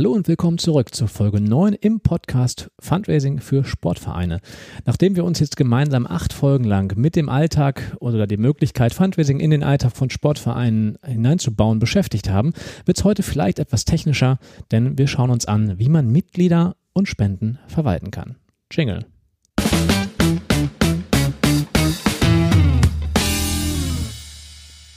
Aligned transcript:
Hallo 0.00 0.12
und 0.12 0.28
willkommen 0.28 0.56
zurück 0.56 0.94
zur 0.94 1.08
Folge 1.08 1.42
9 1.42 1.74
im 1.74 2.00
Podcast 2.00 2.70
Fundraising 2.80 3.38
für 3.38 3.64
Sportvereine. 3.64 4.40
Nachdem 4.86 5.14
wir 5.14 5.24
uns 5.24 5.40
jetzt 5.40 5.58
gemeinsam 5.58 6.06
acht 6.06 6.32
Folgen 6.32 6.64
lang 6.64 6.96
mit 6.96 7.16
dem 7.16 7.28
Alltag 7.28 7.98
oder 8.00 8.26
der 8.26 8.38
Möglichkeit, 8.38 8.94
Fundraising 8.94 9.40
in 9.40 9.50
den 9.50 9.62
Alltag 9.62 9.94
von 9.94 10.08
Sportvereinen 10.08 10.96
hineinzubauen 11.04 11.80
beschäftigt 11.80 12.30
haben, 12.30 12.54
wird 12.86 12.96
es 12.96 13.04
heute 13.04 13.22
vielleicht 13.22 13.58
etwas 13.58 13.84
technischer, 13.84 14.38
denn 14.70 14.96
wir 14.96 15.06
schauen 15.06 15.28
uns 15.28 15.44
an, 15.44 15.78
wie 15.78 15.90
man 15.90 16.10
Mitglieder 16.10 16.76
und 16.94 17.06
Spenden 17.06 17.58
verwalten 17.66 18.10
kann. 18.10 18.36
Jingle. 18.70 19.04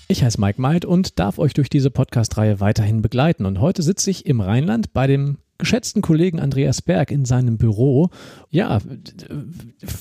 Ich 0.07 0.23
heiße 0.23 0.39
Mike 0.39 0.61
Meid 0.61 0.85
und 0.85 1.17
darf 1.19 1.39
euch 1.39 1.53
durch 1.53 1.69
diese 1.69 1.89
Podcast-Reihe 1.89 2.59
weiterhin 2.59 3.01
begleiten. 3.01 3.45
Und 3.45 3.61
heute 3.61 3.81
sitze 3.81 4.11
ich 4.11 4.25
im 4.25 4.41
Rheinland 4.41 4.93
bei 4.93 5.07
dem 5.07 5.37
geschätzten 5.57 6.01
Kollegen 6.01 6.41
Andreas 6.41 6.81
Berg 6.81 7.09
in 7.09 7.23
seinem 7.23 7.57
Büro. 7.57 8.09
Ja, 8.49 8.79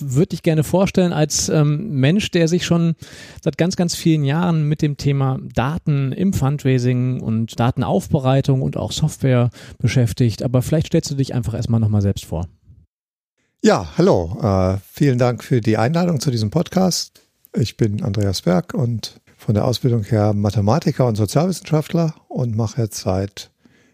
würde 0.01 0.35
ich 0.35 0.43
gerne 0.43 0.65
vorstellen 0.65 1.13
als 1.13 1.49
ähm, 1.49 2.01
Mensch, 2.01 2.33
der 2.33 2.49
sich 2.49 2.67
schon 2.67 2.97
seit 3.43 3.57
ganz, 3.59 3.77
ganz 3.77 3.95
vielen 3.95 4.25
Jahren 4.25 4.69
mit 4.69 4.83
dem 4.83 4.97
Thema 4.97 5.39
Daten 5.55 6.11
im 6.11 6.33
Fundraising 6.33 7.21
und 7.21 7.61
Datenaufbereitung 7.61 8.61
und 8.61 8.77
auch 8.77 8.91
Software 8.91 9.51
beschäftigt. 9.79 10.43
Aber 10.43 10.63
vielleicht 10.63 10.89
stellst 10.89 11.13
du 11.13 11.15
dich 11.15 11.33
einfach 11.33 11.55
erstmal 11.55 11.81
nochmal 11.81 12.03
selbst 12.03 12.25
vor. 12.25 12.49
Ja, 13.63 13.87
hallo. 13.97 14.37
Äh, 14.43 14.79
vielen 14.91 15.19
Dank 15.19 15.45
für 15.45 15.61
die 15.61 15.77
Einladung 15.77 16.19
zu 16.19 16.33
diesem 16.33 16.51
Podcast. 16.51 17.21
Ich 17.55 17.77
bin 17.77 18.03
Andreas 18.03 18.43
Berg 18.43 18.75
und 18.75 19.21
von 19.43 19.55
der 19.55 19.65
Ausbildung 19.65 20.05
her 20.05 20.35
Mathematiker 20.35 21.07
und 21.07 21.17
Sozialwissenschaftler 21.17 22.15
und 22.29 22.57
mache 22.57 22.81
jetzt 22.81 23.01
seit 23.01 23.51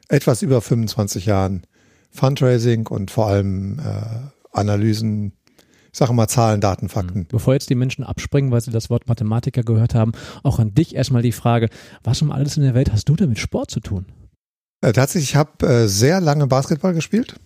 etwas 0.09 0.43
über 0.43 0.61
25 0.61 1.25
Jahren 1.25 1.63
Fundraising 2.11 2.87
und 2.87 3.11
vor 3.11 3.29
allem 3.29 3.79
äh, 3.79 4.29
Analysen, 4.53 5.33
sage 5.91 6.13
mal 6.13 6.29
Zahlen, 6.29 6.61
Daten, 6.61 6.91
Fakten. 6.91 7.21
Mhm. 7.21 7.27
Bevor 7.29 7.55
jetzt 7.55 7.71
die 7.71 7.75
Menschen 7.75 8.05
abspringen, 8.05 8.51
weil 8.51 8.61
sie 8.61 8.71
das 8.71 8.91
Wort 8.91 9.09
Mathematiker 9.09 9.63
gehört 9.63 9.95
haben, 9.95 10.13
auch 10.43 10.59
an 10.59 10.75
dich 10.75 10.95
erstmal 10.95 11.23
die 11.23 11.33
Frage, 11.33 11.71
was 12.05 12.21
um 12.21 12.31
alles 12.31 12.59
in 12.59 12.63
der 12.63 12.75
Welt 12.75 12.93
hast 12.93 13.09
du 13.09 13.17
denn 13.17 13.31
mit 13.31 13.39
Sport 13.39 13.71
zu 13.71 13.81
tun? 13.81 14.05
Äh, 14.83 14.93
tatsächlich, 14.93 15.31
ich 15.31 15.37
habe 15.37 15.67
äh, 15.67 15.89
sehr 15.89 16.21
lange 16.21 16.47
Basketball 16.47 16.93
gespielt, 16.93 17.37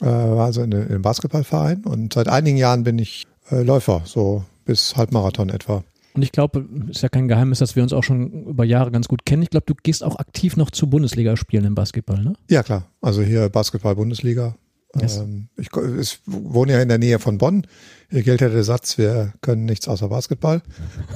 äh, 0.00 0.06
war 0.06 0.46
also 0.46 0.62
in, 0.62 0.70
in 0.70 0.82
einem 0.84 1.02
Basketballverein 1.02 1.84
und 1.84 2.14
seit 2.14 2.28
einigen 2.28 2.56
Jahren 2.56 2.84
bin 2.84 3.00
ich 3.00 3.26
äh, 3.50 3.62
Läufer, 3.62 4.02
so 4.04 4.44
bis 4.64 4.94
Halbmarathon 4.96 5.48
etwa. 5.48 5.82
Und 6.16 6.22
ich 6.22 6.32
glaube, 6.32 6.66
ist 6.88 7.02
ja 7.02 7.08
kein 7.08 7.28
Geheimnis, 7.28 7.58
dass 7.58 7.76
wir 7.76 7.82
uns 7.82 7.92
auch 7.92 8.02
schon 8.02 8.46
über 8.46 8.64
Jahre 8.64 8.90
ganz 8.90 9.06
gut 9.06 9.26
kennen. 9.26 9.42
Ich 9.42 9.50
glaube, 9.50 9.66
du 9.66 9.74
gehst 9.74 10.02
auch 10.02 10.16
aktiv 10.16 10.56
noch 10.56 10.70
zu 10.70 10.88
Bundesliga-Spielen 10.88 11.66
im 11.66 11.74
Basketball, 11.74 12.22
ne? 12.22 12.32
Ja, 12.50 12.62
klar. 12.62 12.90
Also 13.02 13.22
hier 13.22 13.48
Basketball-Bundesliga. 13.50 14.56
Yes. 14.98 15.18
Ähm, 15.18 15.48
ich, 15.56 15.68
ich, 16.00 16.20
wohne 16.24 16.72
ja 16.72 16.80
in 16.80 16.88
der 16.88 16.98
Nähe 16.98 17.18
von 17.18 17.36
Bonn. 17.36 17.66
Hier 18.10 18.22
gilt 18.22 18.40
ja 18.40 18.48
der 18.48 18.64
Satz, 18.64 18.96
wir 18.96 19.34
können 19.42 19.66
nichts 19.66 19.88
außer 19.88 20.08
Basketball. 20.08 20.62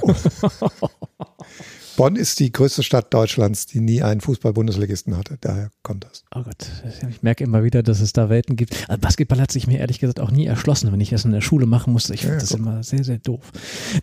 Bonn 1.97 2.15
ist 2.15 2.39
die 2.39 2.51
größte 2.51 2.83
Stadt 2.83 3.13
Deutschlands, 3.13 3.65
die 3.65 3.79
nie 3.79 4.01
einen 4.01 4.21
Fußball-Bundesligisten 4.21 5.17
hatte. 5.17 5.37
Daher 5.41 5.71
kommt 5.83 6.05
das. 6.05 6.23
Oh 6.33 6.43
Gott, 6.43 6.67
ich 7.09 7.21
merke 7.21 7.43
immer 7.43 7.63
wieder, 7.63 7.83
dass 7.83 8.01
es 8.01 8.13
da 8.13 8.29
Welten 8.29 8.55
gibt. 8.55 8.89
Also 8.89 8.99
Basketball 8.99 9.39
hat 9.41 9.51
sich 9.51 9.67
mir 9.67 9.79
ehrlich 9.79 9.99
gesagt 9.99 10.19
auch 10.19 10.31
nie 10.31 10.45
erschlossen, 10.45 10.91
wenn 10.91 11.01
ich 11.01 11.11
es 11.11 11.25
in 11.25 11.31
der 11.31 11.41
Schule 11.41 11.65
machen 11.65 11.93
musste. 11.93 12.13
Ich 12.13 12.21
finde 12.21 12.35
ja, 12.35 12.39
das 12.41 12.49
guck. 12.49 12.59
immer 12.59 12.83
sehr, 12.83 13.03
sehr 13.03 13.17
doof. 13.17 13.51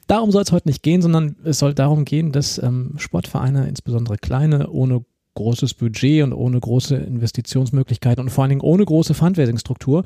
Darum 0.07 0.31
soll 0.31 0.43
es 0.43 0.53
heute 0.53 0.69
nicht 0.69 0.83
gehen, 0.83 1.03
sondern 1.03 1.37
es 1.45 1.59
soll 1.59 1.75
darum 1.75 2.05
gehen, 2.05 2.33
dass 2.33 2.59
ähm, 2.59 2.95
Sportvereine, 2.99 3.69
insbesondere 3.69 4.19
kleine, 4.19 4.71
ohne 4.71 5.05
großes 5.39 5.75
Budget 5.75 6.25
und 6.25 6.33
ohne 6.33 6.59
große 6.59 6.97
Investitionsmöglichkeiten 6.97 8.23
und 8.23 8.31
vor 8.31 8.43
allen 8.43 8.51
Dingen 8.51 8.61
ohne 8.61 8.85
große 8.85 9.15
Fundraising-Struktur 9.15 10.03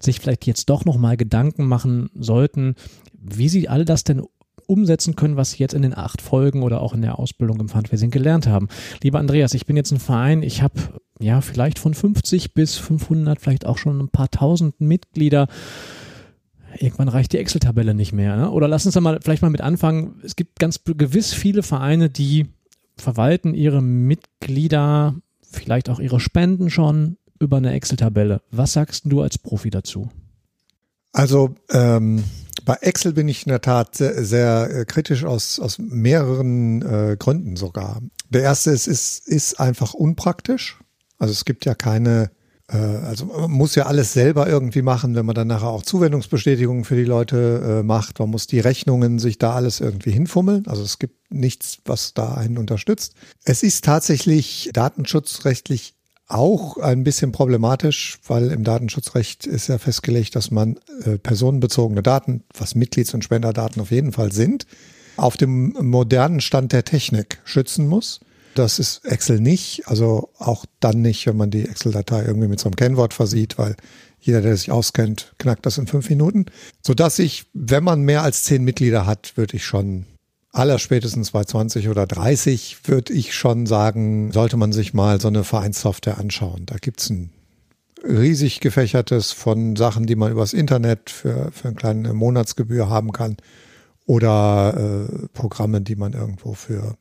sich 0.00 0.20
vielleicht 0.20 0.46
jetzt 0.46 0.70
doch 0.70 0.84
nochmal 0.84 1.16
Gedanken 1.16 1.66
machen 1.66 2.08
sollten, 2.14 2.76
wie 3.12 3.48
sie 3.48 3.68
all 3.68 3.84
das 3.84 4.04
denn 4.04 4.22
umsetzen 4.66 5.16
können, 5.16 5.36
was 5.36 5.52
sie 5.52 5.58
jetzt 5.58 5.74
in 5.74 5.82
den 5.82 5.96
acht 5.96 6.22
Folgen 6.22 6.62
oder 6.62 6.80
auch 6.80 6.94
in 6.94 7.02
der 7.02 7.18
Ausbildung 7.18 7.60
im 7.60 7.68
Fundraising 7.68 8.10
gelernt 8.10 8.46
haben. 8.46 8.68
Lieber 9.02 9.18
Andreas, 9.18 9.54
ich 9.54 9.66
bin 9.66 9.76
jetzt 9.76 9.92
ein 9.92 10.00
Verein, 10.00 10.42
ich 10.42 10.62
habe 10.62 10.74
ja 11.18 11.40
vielleicht 11.40 11.78
von 11.78 11.94
50 11.94 12.54
bis 12.54 12.76
500, 12.76 13.40
vielleicht 13.40 13.66
auch 13.66 13.78
schon 13.78 14.00
ein 14.00 14.08
paar 14.08 14.30
tausend 14.30 14.80
Mitglieder 14.80 15.48
irgendwann 16.80 17.08
reicht 17.08 17.32
die 17.32 17.38
Excel-Tabelle 17.38 17.94
nicht 17.94 18.12
mehr. 18.12 18.36
Ne? 18.36 18.50
Oder 18.50 18.68
lass 18.68 18.86
uns 18.86 18.94
da 18.94 19.00
mal 19.00 19.18
vielleicht 19.22 19.42
mal 19.42 19.50
mit 19.50 19.60
anfangen. 19.60 20.20
Es 20.22 20.36
gibt 20.36 20.58
ganz 20.58 20.80
gewiss 20.84 21.32
viele 21.32 21.62
Vereine, 21.62 22.10
die 22.10 22.46
verwalten 22.96 23.54
ihre 23.54 23.82
Mitglieder, 23.82 25.14
vielleicht 25.42 25.90
auch 25.90 26.00
ihre 26.00 26.20
Spenden 26.20 26.70
schon 26.70 27.16
über 27.38 27.58
eine 27.58 27.72
Excel-Tabelle. 27.72 28.42
Was 28.50 28.72
sagst 28.72 29.04
du 29.06 29.20
als 29.20 29.38
Profi 29.38 29.70
dazu? 29.70 30.08
Also 31.12 31.54
ähm, 31.70 32.24
bei 32.66 32.74
Excel 32.80 33.12
bin 33.12 33.28
ich 33.28 33.46
in 33.46 33.50
der 33.50 33.62
Tat 33.62 33.94
sehr, 33.94 34.24
sehr 34.24 34.70
äh, 34.70 34.84
kritisch 34.84 35.24
aus, 35.24 35.58
aus 35.58 35.78
mehreren 35.78 36.82
äh, 36.82 37.16
Gründen 37.16 37.56
sogar. 37.56 38.02
Der 38.28 38.42
erste 38.42 38.72
ist, 38.72 38.88
ist, 38.88 39.26
ist 39.26 39.58
einfach 39.60 39.94
unpraktisch. 39.94 40.78
Also 41.16 41.32
es 41.32 41.44
gibt 41.44 41.64
ja 41.64 41.74
keine, 41.74 42.30
äh, 42.68 42.76
also 42.76 43.26
man 43.26 43.52
muss 43.52 43.76
ja 43.76 43.86
alles 43.86 44.12
selber 44.12 44.48
irgendwie 44.48 44.82
machen, 44.82 45.14
wenn 45.14 45.24
man 45.24 45.36
dann 45.36 45.46
nachher 45.46 45.68
auch 45.68 45.84
Zuwendungsbestätigungen 45.84 46.84
für 46.84 46.96
die 46.96 47.04
Leute 47.04 47.80
äh, 47.80 47.82
macht. 47.84 48.18
Man 48.18 48.30
muss 48.30 48.48
die 48.48 48.60
Rechnungen 48.60 49.20
sich 49.20 49.38
da 49.38 49.54
alles 49.54 49.80
irgendwie 49.80 50.10
hinfummeln. 50.10 50.66
Also 50.66 50.82
es 50.82 50.98
gibt 50.98 51.32
nichts, 51.32 51.78
was 51.84 52.14
da 52.14 52.34
einen 52.34 52.58
unterstützt. 52.58 53.14
Es 53.44 53.62
ist 53.62 53.84
tatsächlich 53.84 54.70
datenschutzrechtlich 54.72 55.95
auch 56.28 56.76
ein 56.78 57.04
bisschen 57.04 57.32
problematisch, 57.32 58.18
weil 58.26 58.50
im 58.50 58.64
Datenschutzrecht 58.64 59.46
ist 59.46 59.68
ja 59.68 59.78
festgelegt, 59.78 60.34
dass 60.34 60.50
man 60.50 60.78
äh, 61.04 61.18
personenbezogene 61.18 62.02
Daten, 62.02 62.42
was 62.56 62.74
Mitglieds- 62.74 63.14
und 63.14 63.22
Spenderdaten 63.22 63.80
auf 63.80 63.90
jeden 63.90 64.12
Fall 64.12 64.32
sind, 64.32 64.66
auf 65.16 65.36
dem 65.36 65.76
modernen 65.80 66.40
Stand 66.40 66.72
der 66.72 66.84
Technik 66.84 67.38
schützen 67.44 67.86
muss. 67.86 68.20
Das 68.54 68.78
ist 68.78 69.04
Excel 69.04 69.40
nicht, 69.40 69.86
also 69.86 70.30
auch 70.38 70.64
dann 70.80 71.02
nicht, 71.02 71.26
wenn 71.26 71.36
man 71.36 71.50
die 71.50 71.68
Excel-Datei 71.68 72.24
irgendwie 72.24 72.48
mit 72.48 72.58
so 72.58 72.68
einem 72.68 72.76
Kennwort 72.76 73.12
versieht, 73.14 73.58
weil 73.58 73.76
jeder, 74.18 74.40
der 74.40 74.56
sich 74.56 74.72
auskennt, 74.72 75.34
knackt 75.38 75.66
das 75.66 75.78
in 75.78 75.86
fünf 75.86 76.08
Minuten. 76.08 76.46
Sodass 76.84 77.18
ich, 77.18 77.46
wenn 77.52 77.84
man 77.84 78.02
mehr 78.02 78.22
als 78.22 78.44
zehn 78.44 78.64
Mitglieder 78.64 79.06
hat, 79.06 79.36
würde 79.36 79.56
ich 79.56 79.64
schon 79.64 80.06
aller 80.56 80.78
spätestens 80.78 81.32
bei 81.32 81.44
20 81.44 81.88
oder 81.88 82.06
30 82.06 82.78
würde 82.84 83.12
ich 83.12 83.34
schon 83.34 83.66
sagen, 83.66 84.32
sollte 84.32 84.56
man 84.56 84.72
sich 84.72 84.94
mal 84.94 85.20
so 85.20 85.28
eine 85.28 85.44
Vereinssoftware 85.44 86.18
anschauen. 86.18 86.64
Da 86.66 86.76
gibt's 86.76 87.10
ein 87.10 87.30
riesig 88.02 88.60
gefächertes 88.60 89.32
von 89.32 89.76
Sachen, 89.76 90.06
die 90.06 90.16
man 90.16 90.32
übers 90.32 90.52
Internet 90.52 91.10
für, 91.10 91.50
für 91.52 91.68
eine 91.68 91.76
kleine 91.76 92.12
Monatsgebühr 92.14 92.88
haben 92.88 93.12
kann 93.12 93.36
oder 94.06 95.08
äh, 95.08 95.28
Programme, 95.34 95.80
die 95.80 95.96
man 95.96 96.12
irgendwo 96.12 96.54
für 96.54 96.96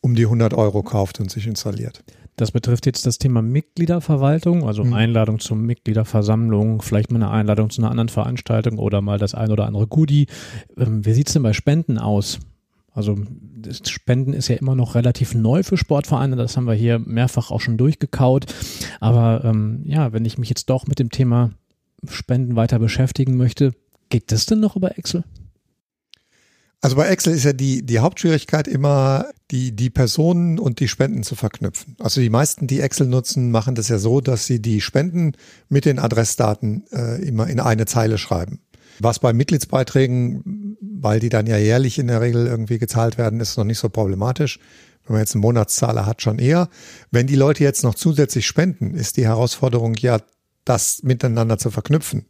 um 0.00 0.14
die 0.14 0.24
100 0.24 0.54
Euro 0.54 0.82
kauft 0.82 1.20
und 1.20 1.30
sich 1.30 1.46
installiert. 1.46 2.02
Das 2.36 2.52
betrifft 2.52 2.86
jetzt 2.86 3.04
das 3.04 3.18
Thema 3.18 3.42
Mitgliederverwaltung, 3.42 4.66
also 4.66 4.82
mhm. 4.82 4.94
Einladung 4.94 5.40
zur 5.40 5.58
Mitgliederversammlung, 5.58 6.80
vielleicht 6.80 7.10
mal 7.10 7.22
eine 7.22 7.30
Einladung 7.30 7.68
zu 7.68 7.82
einer 7.82 7.90
anderen 7.90 8.08
Veranstaltung 8.08 8.78
oder 8.78 9.02
mal 9.02 9.18
das 9.18 9.34
ein 9.34 9.52
oder 9.52 9.66
andere 9.66 9.86
Goodie. 9.86 10.26
Ähm, 10.78 11.04
wie 11.04 11.12
sieht's 11.12 11.34
denn 11.34 11.42
bei 11.42 11.52
Spenden 11.52 11.98
aus? 11.98 12.38
Also 13.00 13.16
Spenden 13.88 14.34
ist 14.34 14.48
ja 14.48 14.56
immer 14.56 14.74
noch 14.74 14.94
relativ 14.94 15.34
neu 15.34 15.62
für 15.62 15.78
Sportvereine, 15.78 16.36
das 16.36 16.58
haben 16.58 16.66
wir 16.66 16.74
hier 16.74 16.98
mehrfach 16.98 17.50
auch 17.50 17.62
schon 17.62 17.78
durchgekaut. 17.78 18.44
Aber 19.00 19.42
ähm, 19.42 19.80
ja, 19.86 20.12
wenn 20.12 20.26
ich 20.26 20.36
mich 20.36 20.50
jetzt 20.50 20.68
doch 20.68 20.86
mit 20.86 20.98
dem 20.98 21.08
Thema 21.08 21.48
Spenden 22.06 22.56
weiter 22.56 22.78
beschäftigen 22.78 23.38
möchte, 23.38 23.72
geht 24.10 24.32
das 24.32 24.44
denn 24.44 24.60
noch 24.60 24.76
über 24.76 24.98
Excel? 24.98 25.24
Also 26.82 26.94
bei 26.94 27.08
Excel 27.08 27.32
ist 27.32 27.44
ja 27.44 27.54
die, 27.54 27.86
die 27.86 28.00
Hauptschwierigkeit 28.00 28.68
immer, 28.68 29.30
die, 29.50 29.74
die 29.74 29.88
Personen 29.88 30.58
und 30.58 30.78
die 30.78 30.88
Spenden 30.88 31.22
zu 31.22 31.36
verknüpfen. 31.36 31.96
Also 32.00 32.20
die 32.20 32.28
meisten, 32.28 32.66
die 32.66 32.80
Excel 32.80 33.06
nutzen, 33.06 33.50
machen 33.50 33.76
das 33.76 33.88
ja 33.88 33.96
so, 33.96 34.20
dass 34.20 34.44
sie 34.44 34.60
die 34.60 34.82
Spenden 34.82 35.32
mit 35.70 35.86
den 35.86 35.98
Adressdaten 35.98 36.84
äh, 36.92 37.22
immer 37.22 37.46
in 37.46 37.60
eine 37.60 37.86
Zeile 37.86 38.18
schreiben. 38.18 38.60
Was 39.02 39.18
bei 39.18 39.32
Mitgliedsbeiträgen, 39.32 40.76
weil 40.80 41.20
die 41.20 41.28
dann 41.28 41.46
ja 41.46 41.56
jährlich 41.56 41.98
in 41.98 42.08
der 42.08 42.20
Regel 42.20 42.46
irgendwie 42.46 42.78
gezahlt 42.78 43.18
werden, 43.18 43.40
ist 43.40 43.56
noch 43.56 43.64
nicht 43.64 43.78
so 43.78 43.88
problematisch. 43.88 44.58
Wenn 45.04 45.14
man 45.14 45.22
jetzt 45.22 45.34
einen 45.34 45.42
Monatszahler 45.42 46.06
hat, 46.06 46.22
schon 46.22 46.38
eher. 46.38 46.68
Wenn 47.10 47.26
die 47.26 47.36
Leute 47.36 47.64
jetzt 47.64 47.82
noch 47.82 47.94
zusätzlich 47.94 48.46
spenden, 48.46 48.94
ist 48.94 49.16
die 49.16 49.26
Herausforderung 49.26 49.94
ja, 49.94 50.20
das 50.64 51.02
miteinander 51.02 51.58
zu 51.58 51.70
verknüpfen 51.70 52.26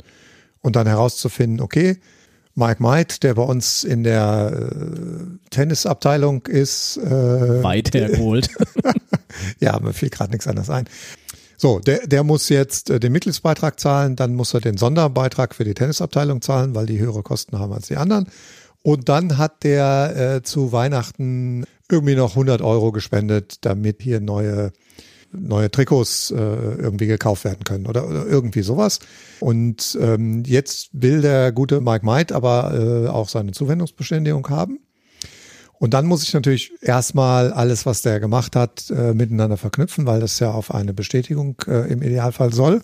und 0.60 0.76
dann 0.76 0.86
herauszufinden, 0.86 1.60
okay, 1.60 1.98
Mike 2.54 2.82
Might, 2.82 3.22
der 3.22 3.34
bei 3.34 3.42
uns 3.42 3.84
in 3.84 4.02
der 4.02 4.52
äh, 4.52 5.48
Tennisabteilung 5.50 6.46
ist. 6.46 6.96
Äh, 6.98 7.62
Weit 7.62 7.94
hergeholt. 7.94 8.48
ja, 9.60 9.78
mir 9.80 9.92
fiel 9.92 10.10
gerade 10.10 10.30
nichts 10.32 10.46
anderes 10.46 10.68
ein. 10.68 10.88
So, 11.60 11.78
der, 11.78 12.06
der 12.06 12.24
muss 12.24 12.48
jetzt 12.48 12.88
äh, 12.88 12.98
den 12.98 13.12
Mitgliedsbeitrag 13.12 13.78
zahlen, 13.78 14.16
dann 14.16 14.34
muss 14.34 14.54
er 14.54 14.62
den 14.62 14.78
Sonderbeitrag 14.78 15.54
für 15.54 15.64
die 15.64 15.74
Tennisabteilung 15.74 16.40
zahlen, 16.40 16.74
weil 16.74 16.86
die 16.86 16.98
höhere 16.98 17.22
Kosten 17.22 17.58
haben 17.58 17.74
als 17.74 17.88
die 17.88 17.98
anderen. 17.98 18.28
Und 18.82 19.10
dann 19.10 19.36
hat 19.36 19.62
der 19.62 20.36
äh, 20.36 20.42
zu 20.42 20.72
Weihnachten 20.72 21.66
irgendwie 21.90 22.14
noch 22.14 22.30
100 22.30 22.62
Euro 22.62 22.92
gespendet, 22.92 23.58
damit 23.60 24.00
hier 24.00 24.20
neue 24.20 24.72
neue 25.32 25.70
Trikots 25.70 26.30
äh, 26.30 26.34
irgendwie 26.34 27.06
gekauft 27.06 27.44
werden 27.44 27.62
können 27.64 27.86
oder, 27.86 28.08
oder 28.08 28.26
irgendwie 28.26 28.62
sowas. 28.62 28.98
Und 29.38 29.98
ähm, 30.00 30.44
jetzt 30.46 30.88
will 30.92 31.20
der 31.20 31.52
gute 31.52 31.82
Mike 31.82 32.06
Might 32.06 32.32
aber 32.32 32.72
äh, 33.04 33.08
auch 33.08 33.28
seine 33.28 33.52
Zuwendungsbestätigung 33.52 34.48
haben. 34.48 34.80
Und 35.80 35.94
dann 35.94 36.04
muss 36.04 36.22
ich 36.22 36.34
natürlich 36.34 36.72
erstmal 36.82 37.54
alles, 37.54 37.86
was 37.86 38.02
der 38.02 38.20
gemacht 38.20 38.54
hat, 38.54 38.90
äh, 38.90 39.14
miteinander 39.14 39.56
verknüpfen, 39.56 40.04
weil 40.04 40.20
das 40.20 40.38
ja 40.38 40.50
auf 40.50 40.74
eine 40.74 40.92
Bestätigung 40.92 41.56
äh, 41.66 41.90
im 41.90 42.02
Idealfall 42.02 42.52
soll. 42.52 42.82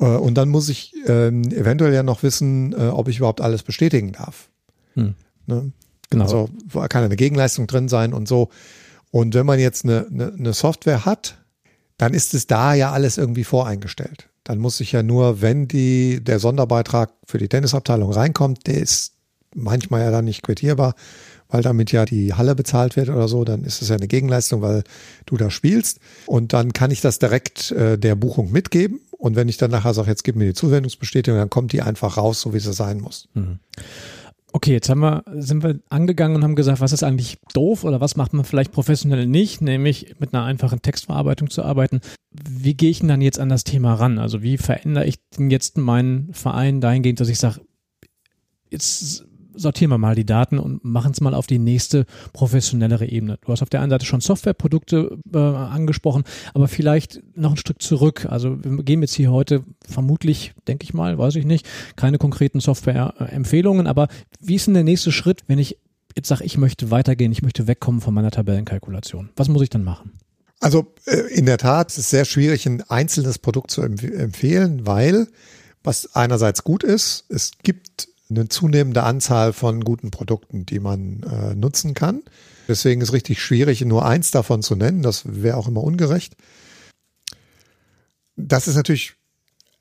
Äh, 0.00 0.06
und 0.06 0.34
dann 0.34 0.48
muss 0.48 0.68
ich 0.68 0.92
äh, 1.06 1.28
eventuell 1.28 1.94
ja 1.94 2.02
noch 2.02 2.24
wissen, 2.24 2.72
äh, 2.72 2.88
ob 2.88 3.06
ich 3.06 3.18
überhaupt 3.18 3.40
alles 3.40 3.62
bestätigen 3.62 4.10
darf. 4.10 4.48
Hm. 4.94 5.14
Ne? 5.46 5.70
Genau. 6.10 6.24
Also 6.24 6.50
kann 6.88 7.04
eine 7.04 7.14
Gegenleistung 7.14 7.68
drin 7.68 7.88
sein 7.88 8.12
und 8.12 8.26
so. 8.26 8.48
Und 9.12 9.34
wenn 9.34 9.46
man 9.46 9.60
jetzt 9.60 9.84
eine, 9.84 10.08
eine, 10.10 10.32
eine 10.32 10.52
Software 10.52 11.04
hat, 11.04 11.38
dann 11.96 12.12
ist 12.12 12.34
es 12.34 12.48
da 12.48 12.74
ja 12.74 12.90
alles 12.90 13.18
irgendwie 13.18 13.44
voreingestellt. 13.44 14.28
Dann 14.42 14.58
muss 14.58 14.80
ich 14.80 14.90
ja 14.90 15.04
nur, 15.04 15.42
wenn 15.42 15.68
die, 15.68 16.24
der 16.24 16.40
Sonderbeitrag 16.40 17.12
für 17.24 17.38
die 17.38 17.48
Tennisabteilung 17.48 18.10
reinkommt, 18.10 18.66
der 18.66 18.78
ist 18.78 19.12
manchmal 19.54 20.00
ja 20.00 20.10
dann 20.10 20.24
nicht 20.24 20.42
quittierbar, 20.42 20.96
weil 21.50 21.62
damit 21.62 21.92
ja 21.92 22.04
die 22.04 22.34
Halle 22.34 22.54
bezahlt 22.54 22.96
wird 22.96 23.08
oder 23.08 23.28
so, 23.28 23.44
dann 23.44 23.64
ist 23.64 23.82
es 23.82 23.88
ja 23.88 23.96
eine 23.96 24.08
Gegenleistung, 24.08 24.62
weil 24.62 24.84
du 25.26 25.36
da 25.36 25.50
spielst. 25.50 25.98
Und 26.26 26.52
dann 26.52 26.72
kann 26.72 26.90
ich 26.90 27.00
das 27.00 27.18
direkt 27.18 27.72
äh, 27.72 27.98
der 27.98 28.14
Buchung 28.14 28.52
mitgeben. 28.52 29.00
Und 29.10 29.36
wenn 29.36 29.48
ich 29.48 29.58
dann 29.58 29.70
nachher 29.70 29.92
sage, 29.92 30.08
jetzt 30.08 30.24
gib 30.24 30.36
mir 30.36 30.46
die 30.46 30.54
Zuwendungsbestätigung, 30.54 31.38
dann 31.38 31.50
kommt 31.50 31.72
die 31.72 31.82
einfach 31.82 32.16
raus, 32.16 32.40
so 32.40 32.54
wie 32.54 32.60
sie 32.60 32.72
sein 32.72 33.00
muss. 33.00 33.28
Mhm. 33.34 33.58
Okay, 34.52 34.72
jetzt 34.72 34.88
haben 34.88 35.00
wir, 35.00 35.22
sind 35.36 35.62
wir 35.62 35.78
angegangen 35.90 36.36
und 36.36 36.42
haben 36.42 36.56
gesagt, 36.56 36.80
was 36.80 36.92
ist 36.92 37.04
eigentlich 37.04 37.38
doof 37.52 37.84
oder 37.84 38.00
was 38.00 38.16
macht 38.16 38.32
man 38.32 38.44
vielleicht 38.44 38.72
professionell 38.72 39.26
nicht, 39.26 39.60
nämlich 39.60 40.16
mit 40.18 40.34
einer 40.34 40.44
einfachen 40.44 40.82
Textverarbeitung 40.82 41.50
zu 41.50 41.62
arbeiten. 41.62 42.00
Wie 42.32 42.74
gehe 42.74 42.90
ich 42.90 43.00
denn 43.00 43.08
dann 43.08 43.20
jetzt 43.20 43.38
an 43.38 43.48
das 43.48 43.62
Thema 43.62 43.94
ran? 43.94 44.18
Also 44.18 44.42
wie 44.42 44.58
verändere 44.58 45.06
ich 45.06 45.18
denn 45.38 45.50
jetzt 45.50 45.78
meinen 45.78 46.32
Verein 46.32 46.80
dahingehend, 46.80 47.20
dass 47.20 47.28
ich 47.28 47.38
sage, 47.38 47.60
jetzt 48.70 49.24
sortieren 49.60 49.90
wir 49.90 49.98
mal 49.98 50.14
die 50.14 50.24
Daten 50.24 50.58
und 50.58 50.84
machen 50.84 51.12
es 51.12 51.20
mal 51.20 51.34
auf 51.34 51.46
die 51.46 51.58
nächste 51.58 52.06
professionellere 52.32 53.06
Ebene. 53.06 53.38
Du 53.44 53.52
hast 53.52 53.62
auf 53.62 53.68
der 53.68 53.80
einen 53.80 53.90
Seite 53.90 54.06
schon 54.06 54.20
Softwareprodukte 54.20 55.18
äh, 55.32 55.38
angesprochen, 55.38 56.24
aber 56.54 56.68
vielleicht 56.68 57.22
noch 57.36 57.52
ein 57.52 57.56
Stück 57.56 57.82
zurück. 57.82 58.26
Also 58.28 58.62
wir 58.64 58.82
geben 58.82 59.02
jetzt 59.02 59.14
hier 59.14 59.30
heute 59.30 59.64
vermutlich, 59.86 60.52
denke 60.66 60.84
ich 60.84 60.94
mal, 60.94 61.18
weiß 61.18 61.36
ich 61.36 61.44
nicht, 61.44 61.68
keine 61.96 62.18
konkreten 62.18 62.60
Software-Empfehlungen, 62.60 63.86
aber 63.86 64.08
wie 64.40 64.54
ist 64.54 64.66
denn 64.66 64.74
der 64.74 64.84
nächste 64.84 65.12
Schritt, 65.12 65.42
wenn 65.46 65.58
ich 65.58 65.78
jetzt 66.16 66.28
sage, 66.28 66.44
ich 66.44 66.58
möchte 66.58 66.90
weitergehen, 66.90 67.32
ich 67.32 67.42
möchte 67.42 67.66
wegkommen 67.66 68.00
von 68.00 68.14
meiner 68.14 68.30
Tabellenkalkulation? 68.30 69.30
Was 69.36 69.48
muss 69.48 69.62
ich 69.62 69.70
dann 69.70 69.84
machen? 69.84 70.12
Also 70.60 70.92
äh, 71.06 71.16
in 71.32 71.46
der 71.46 71.58
Tat 71.58 71.90
ist 71.90 71.98
es 71.98 72.10
sehr 72.10 72.24
schwierig, 72.24 72.66
ein 72.66 72.82
einzelnes 72.82 73.38
Produkt 73.38 73.70
zu 73.70 73.82
empfehlen, 73.82 74.86
weil 74.86 75.28
was 75.82 76.14
einerseits 76.14 76.64
gut 76.64 76.84
ist, 76.84 77.24
es 77.30 77.52
gibt 77.62 78.08
eine 78.30 78.48
zunehmende 78.48 79.02
Anzahl 79.02 79.52
von 79.52 79.82
guten 79.82 80.10
Produkten, 80.10 80.66
die 80.66 80.80
man 80.80 81.22
äh, 81.22 81.54
nutzen 81.54 81.94
kann. 81.94 82.22
Deswegen 82.68 83.00
ist 83.00 83.12
richtig 83.12 83.42
schwierig, 83.42 83.84
nur 83.84 84.06
eins 84.06 84.30
davon 84.30 84.62
zu 84.62 84.76
nennen. 84.76 85.02
Das 85.02 85.24
wäre 85.26 85.56
auch 85.56 85.68
immer 85.68 85.82
ungerecht. 85.82 86.36
Das 88.36 88.68
ist 88.68 88.76
natürlich 88.76 89.14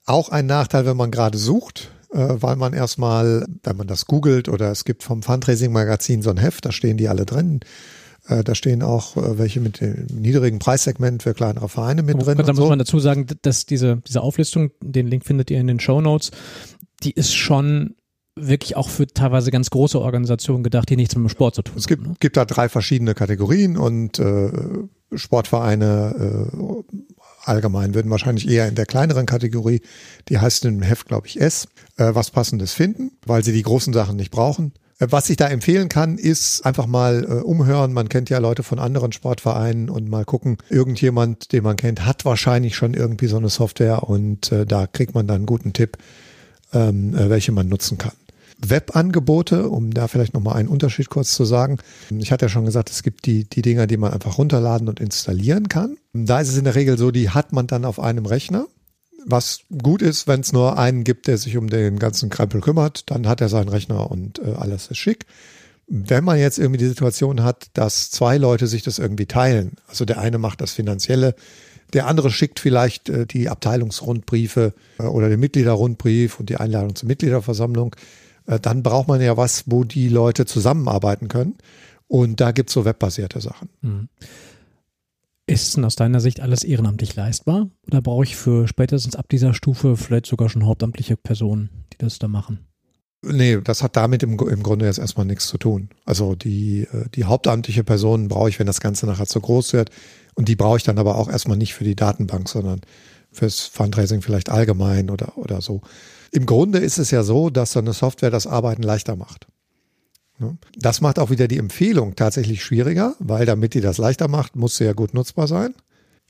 auch 0.05 0.29
ein 0.29 0.47
Nachteil, 0.47 0.85
wenn 0.85 0.97
man 0.97 1.11
gerade 1.11 1.37
sucht, 1.37 1.91
äh, 2.11 2.17
weil 2.17 2.55
man 2.55 2.73
erstmal, 2.73 3.45
wenn 3.63 3.77
man 3.77 3.87
das 3.87 4.05
googelt 4.07 4.49
oder 4.49 4.71
es 4.71 4.85
gibt 4.85 5.03
vom 5.03 5.21
Fundraising-Magazin 5.21 6.21
so 6.21 6.31
ein 6.31 6.37
Heft, 6.37 6.65
da 6.65 6.71
stehen 6.71 6.97
die 6.97 7.07
alle 7.07 7.25
drin. 7.25 7.59
Äh, 8.27 8.43
da 8.43 8.55
stehen 8.55 8.81
auch 8.81 9.15
äh, 9.17 9.37
welche 9.37 9.59
mit 9.59 9.81
dem 9.81 10.07
niedrigen 10.11 10.59
Preissegment 10.59 11.23
für 11.23 11.33
kleinere 11.33 11.69
Vereine 11.69 12.03
mit 12.03 12.15
drin. 12.15 12.37
Da 12.37 12.47
muss 12.47 12.57
so. 12.57 12.69
man 12.69 12.79
dazu 12.79 12.99
sagen, 12.99 13.27
dass 13.41 13.65
diese, 13.65 13.97
diese 14.07 14.21
Auflistung, 14.21 14.71
den 14.81 15.07
Link 15.07 15.25
findet 15.25 15.51
ihr 15.51 15.59
in 15.59 15.67
den 15.67 15.79
Show 15.79 16.01
Notes, 16.01 16.31
die 17.03 17.11
ist 17.11 17.33
schon 17.33 17.95
wirklich 18.35 18.75
auch 18.75 18.89
für 18.89 19.07
teilweise 19.07 19.51
ganz 19.51 19.69
große 19.69 19.99
Organisationen 19.99 20.63
gedacht, 20.63 20.89
die 20.89 20.95
nichts 20.95 21.15
mit 21.15 21.25
dem 21.25 21.29
Sport 21.29 21.55
zu 21.55 21.61
tun 21.61 21.73
haben. 21.73 21.79
Es 21.79 21.87
gibt, 21.87 22.07
ne? 22.07 22.13
gibt 22.19 22.37
da 22.37 22.45
drei 22.45 22.69
verschiedene 22.69 23.13
Kategorien 23.13 23.77
und 23.77 24.19
äh, 24.19 24.51
Sportvereine 25.13 26.49
äh, 26.51 26.83
allgemein 27.43 27.93
würden 27.93 28.11
wahrscheinlich 28.11 28.47
eher 28.47 28.67
in 28.67 28.75
der 28.75 28.85
kleineren 28.85 29.25
Kategorie, 29.25 29.81
die 30.29 30.39
heißt 30.39 30.65
im 30.65 30.81
Heft, 30.81 31.07
glaube 31.07 31.27
ich, 31.27 31.39
S, 31.39 31.67
äh, 31.97 32.13
was 32.13 32.31
passendes 32.31 32.73
finden, 32.73 33.11
weil 33.25 33.43
sie 33.43 33.53
die 33.53 33.63
großen 33.63 33.93
Sachen 33.93 34.15
nicht 34.15 34.31
brauchen. 34.31 34.73
Äh, 34.99 35.07
was 35.09 35.29
ich 35.29 35.37
da 35.37 35.47
empfehlen 35.47 35.89
kann, 35.89 36.17
ist 36.17 36.65
einfach 36.65 36.85
mal 36.85 37.23
äh, 37.23 37.27
umhören. 37.41 37.93
Man 37.93 38.09
kennt 38.09 38.29
ja 38.29 38.37
Leute 38.37 38.63
von 38.63 38.79
anderen 38.79 39.11
Sportvereinen 39.11 39.89
und 39.89 40.09
mal 40.09 40.25
gucken. 40.25 40.57
Irgendjemand, 40.69 41.51
den 41.51 41.63
man 41.63 41.75
kennt, 41.75 42.05
hat 42.05 42.25
wahrscheinlich 42.25 42.75
schon 42.75 42.93
irgendwie 42.93 43.27
so 43.27 43.37
eine 43.37 43.49
Software 43.49 44.03
und 44.03 44.51
äh, 44.51 44.65
da 44.65 44.87
kriegt 44.87 45.15
man 45.15 45.27
dann 45.27 45.37
einen 45.37 45.45
guten 45.45 45.73
Tipp, 45.73 45.97
ähm, 46.73 47.15
äh, 47.15 47.29
welche 47.29 47.51
man 47.51 47.67
nutzen 47.67 47.97
kann. 47.97 48.13
Webangebote, 48.59 49.69
um 49.69 49.93
da 49.93 50.07
vielleicht 50.07 50.33
nochmal 50.33 50.55
einen 50.55 50.67
Unterschied 50.67 51.09
kurz 51.09 51.33
zu 51.33 51.45
sagen. 51.45 51.77
Ich 52.17 52.31
hatte 52.31 52.45
ja 52.45 52.49
schon 52.49 52.65
gesagt, 52.65 52.89
es 52.89 53.03
gibt 53.03 53.25
die, 53.25 53.45
die 53.45 53.61
Dinger, 53.61 53.87
die 53.87 53.97
man 53.97 54.11
einfach 54.11 54.37
runterladen 54.37 54.89
und 54.89 54.99
installieren 54.99 55.69
kann. 55.69 55.97
Da 56.13 56.41
ist 56.41 56.49
es 56.49 56.57
in 56.57 56.65
der 56.65 56.75
Regel 56.75 56.97
so, 56.97 57.11
die 57.11 57.29
hat 57.29 57.53
man 57.53 57.67
dann 57.67 57.85
auf 57.85 57.99
einem 57.99 58.25
Rechner. 58.25 58.67
Was 59.25 59.61
gut 59.81 60.01
ist, 60.01 60.27
wenn 60.27 60.41
es 60.41 60.53
nur 60.53 60.77
einen 60.77 61.03
gibt, 61.03 61.27
der 61.27 61.37
sich 61.37 61.57
um 61.57 61.69
den 61.69 61.99
ganzen 61.99 62.29
Krempel 62.29 62.61
kümmert, 62.61 63.09
dann 63.09 63.27
hat 63.27 63.41
er 63.41 63.49
seinen 63.49 63.69
Rechner 63.69 64.11
und 64.11 64.39
äh, 64.39 64.53
alles 64.53 64.87
ist 64.87 64.97
schick. 64.97 65.25
Wenn 65.87 66.23
man 66.23 66.37
jetzt 66.37 66.59
irgendwie 66.59 66.77
die 66.77 66.87
Situation 66.87 67.43
hat, 67.43 67.67
dass 67.73 68.11
zwei 68.11 68.37
Leute 68.37 68.67
sich 68.67 68.83
das 68.83 68.99
irgendwie 68.99 69.25
teilen, 69.25 69.73
also 69.87 70.05
der 70.05 70.19
eine 70.19 70.37
macht 70.37 70.61
das 70.61 70.73
Finanzielle, 70.73 71.35
der 71.93 72.07
andere 72.07 72.29
schickt 72.31 72.59
vielleicht 72.59 73.09
äh, 73.09 73.25
die 73.25 73.49
Abteilungsrundbriefe 73.49 74.73
äh, 74.99 75.03
oder 75.03 75.29
den 75.29 75.39
Mitgliederrundbrief 75.39 76.39
und 76.39 76.49
die 76.49 76.57
Einladung 76.57 76.95
zur 76.95 77.07
Mitgliederversammlung, 77.07 77.95
äh, 78.47 78.59
dann 78.59 78.83
braucht 78.83 79.07
man 79.07 79.21
ja 79.21 79.37
was, 79.37 79.63
wo 79.67 79.83
die 79.83 80.09
Leute 80.09 80.45
zusammenarbeiten 80.45 81.27
können. 81.27 81.57
Und 82.07 82.41
da 82.41 82.51
gibt 82.51 82.69
es 82.69 82.73
so 82.73 82.85
webbasierte 82.85 83.39
Sachen. 83.39 83.69
Mhm. 83.81 84.09
Ist 85.45 85.75
denn 85.75 85.85
aus 85.85 85.95
deiner 85.95 86.19
Sicht 86.19 86.41
alles 86.41 86.63
ehrenamtlich 86.63 87.15
leistbar? 87.15 87.69
Oder 87.87 88.01
brauche 88.01 88.23
ich 88.23 88.35
für 88.35 88.67
spätestens 88.67 89.15
ab 89.15 89.27
dieser 89.29 89.55
Stufe 89.55 89.97
vielleicht 89.97 90.27
sogar 90.27 90.47
schon 90.47 90.65
hauptamtliche 90.65 91.17
Personen, 91.17 91.85
die 91.91 91.97
das 91.97 92.19
da 92.19 92.27
machen? 92.27 92.68
Nee, 93.21 93.59
das 93.61 93.83
hat 93.83 93.97
damit 93.97 94.23
im, 94.23 94.39
im 94.39 94.63
Grunde 94.63 94.85
jetzt 94.85 94.97
erstmal 94.97 95.25
nichts 95.25 95.47
zu 95.47 95.57
tun. 95.57 95.89
Also 96.05 96.35
die, 96.35 96.87
äh, 96.91 97.09
die 97.13 97.25
hauptamtliche 97.25 97.83
Person 97.83 98.29
brauche 98.29 98.49
ich, 98.49 98.59
wenn 98.59 98.67
das 98.67 98.79
Ganze 98.79 99.05
nachher 99.05 99.27
zu 99.27 99.41
groß 99.41 99.73
wird. 99.73 99.89
Und 100.35 100.47
die 100.47 100.55
brauche 100.55 100.77
ich 100.77 100.83
dann 100.83 100.97
aber 100.97 101.15
auch 101.15 101.29
erstmal 101.29 101.57
nicht 101.57 101.73
für 101.73 101.83
die 101.83 101.95
Datenbank, 101.95 102.47
sondern 102.47 102.79
fürs 103.31 103.61
Fundraising 103.61 104.21
vielleicht 104.21 104.49
allgemein 104.49 105.09
oder, 105.09 105.37
oder 105.37 105.61
so. 105.61 105.81
Im 106.31 106.45
Grunde 106.45 106.79
ist 106.79 106.97
es 106.97 107.11
ja 107.11 107.23
so, 107.23 107.49
dass 107.49 107.73
so 107.73 107.79
eine 107.79 107.93
Software 107.93 108.31
das 108.31 108.47
Arbeiten 108.47 108.83
leichter 108.83 109.15
macht. 109.15 109.47
Das 110.77 111.01
macht 111.01 111.19
auch 111.19 111.29
wieder 111.29 111.47
die 111.47 111.57
Empfehlung 111.57 112.15
tatsächlich 112.15 112.63
schwieriger, 112.63 113.15
weil 113.19 113.45
damit 113.45 113.73
die 113.73 113.81
das 113.81 113.97
leichter 113.97 114.29
macht, 114.29 114.55
muss 114.55 114.77
sie 114.77 114.85
ja 114.85 114.93
gut 114.93 115.13
nutzbar 115.13 115.47
sein. 115.47 115.75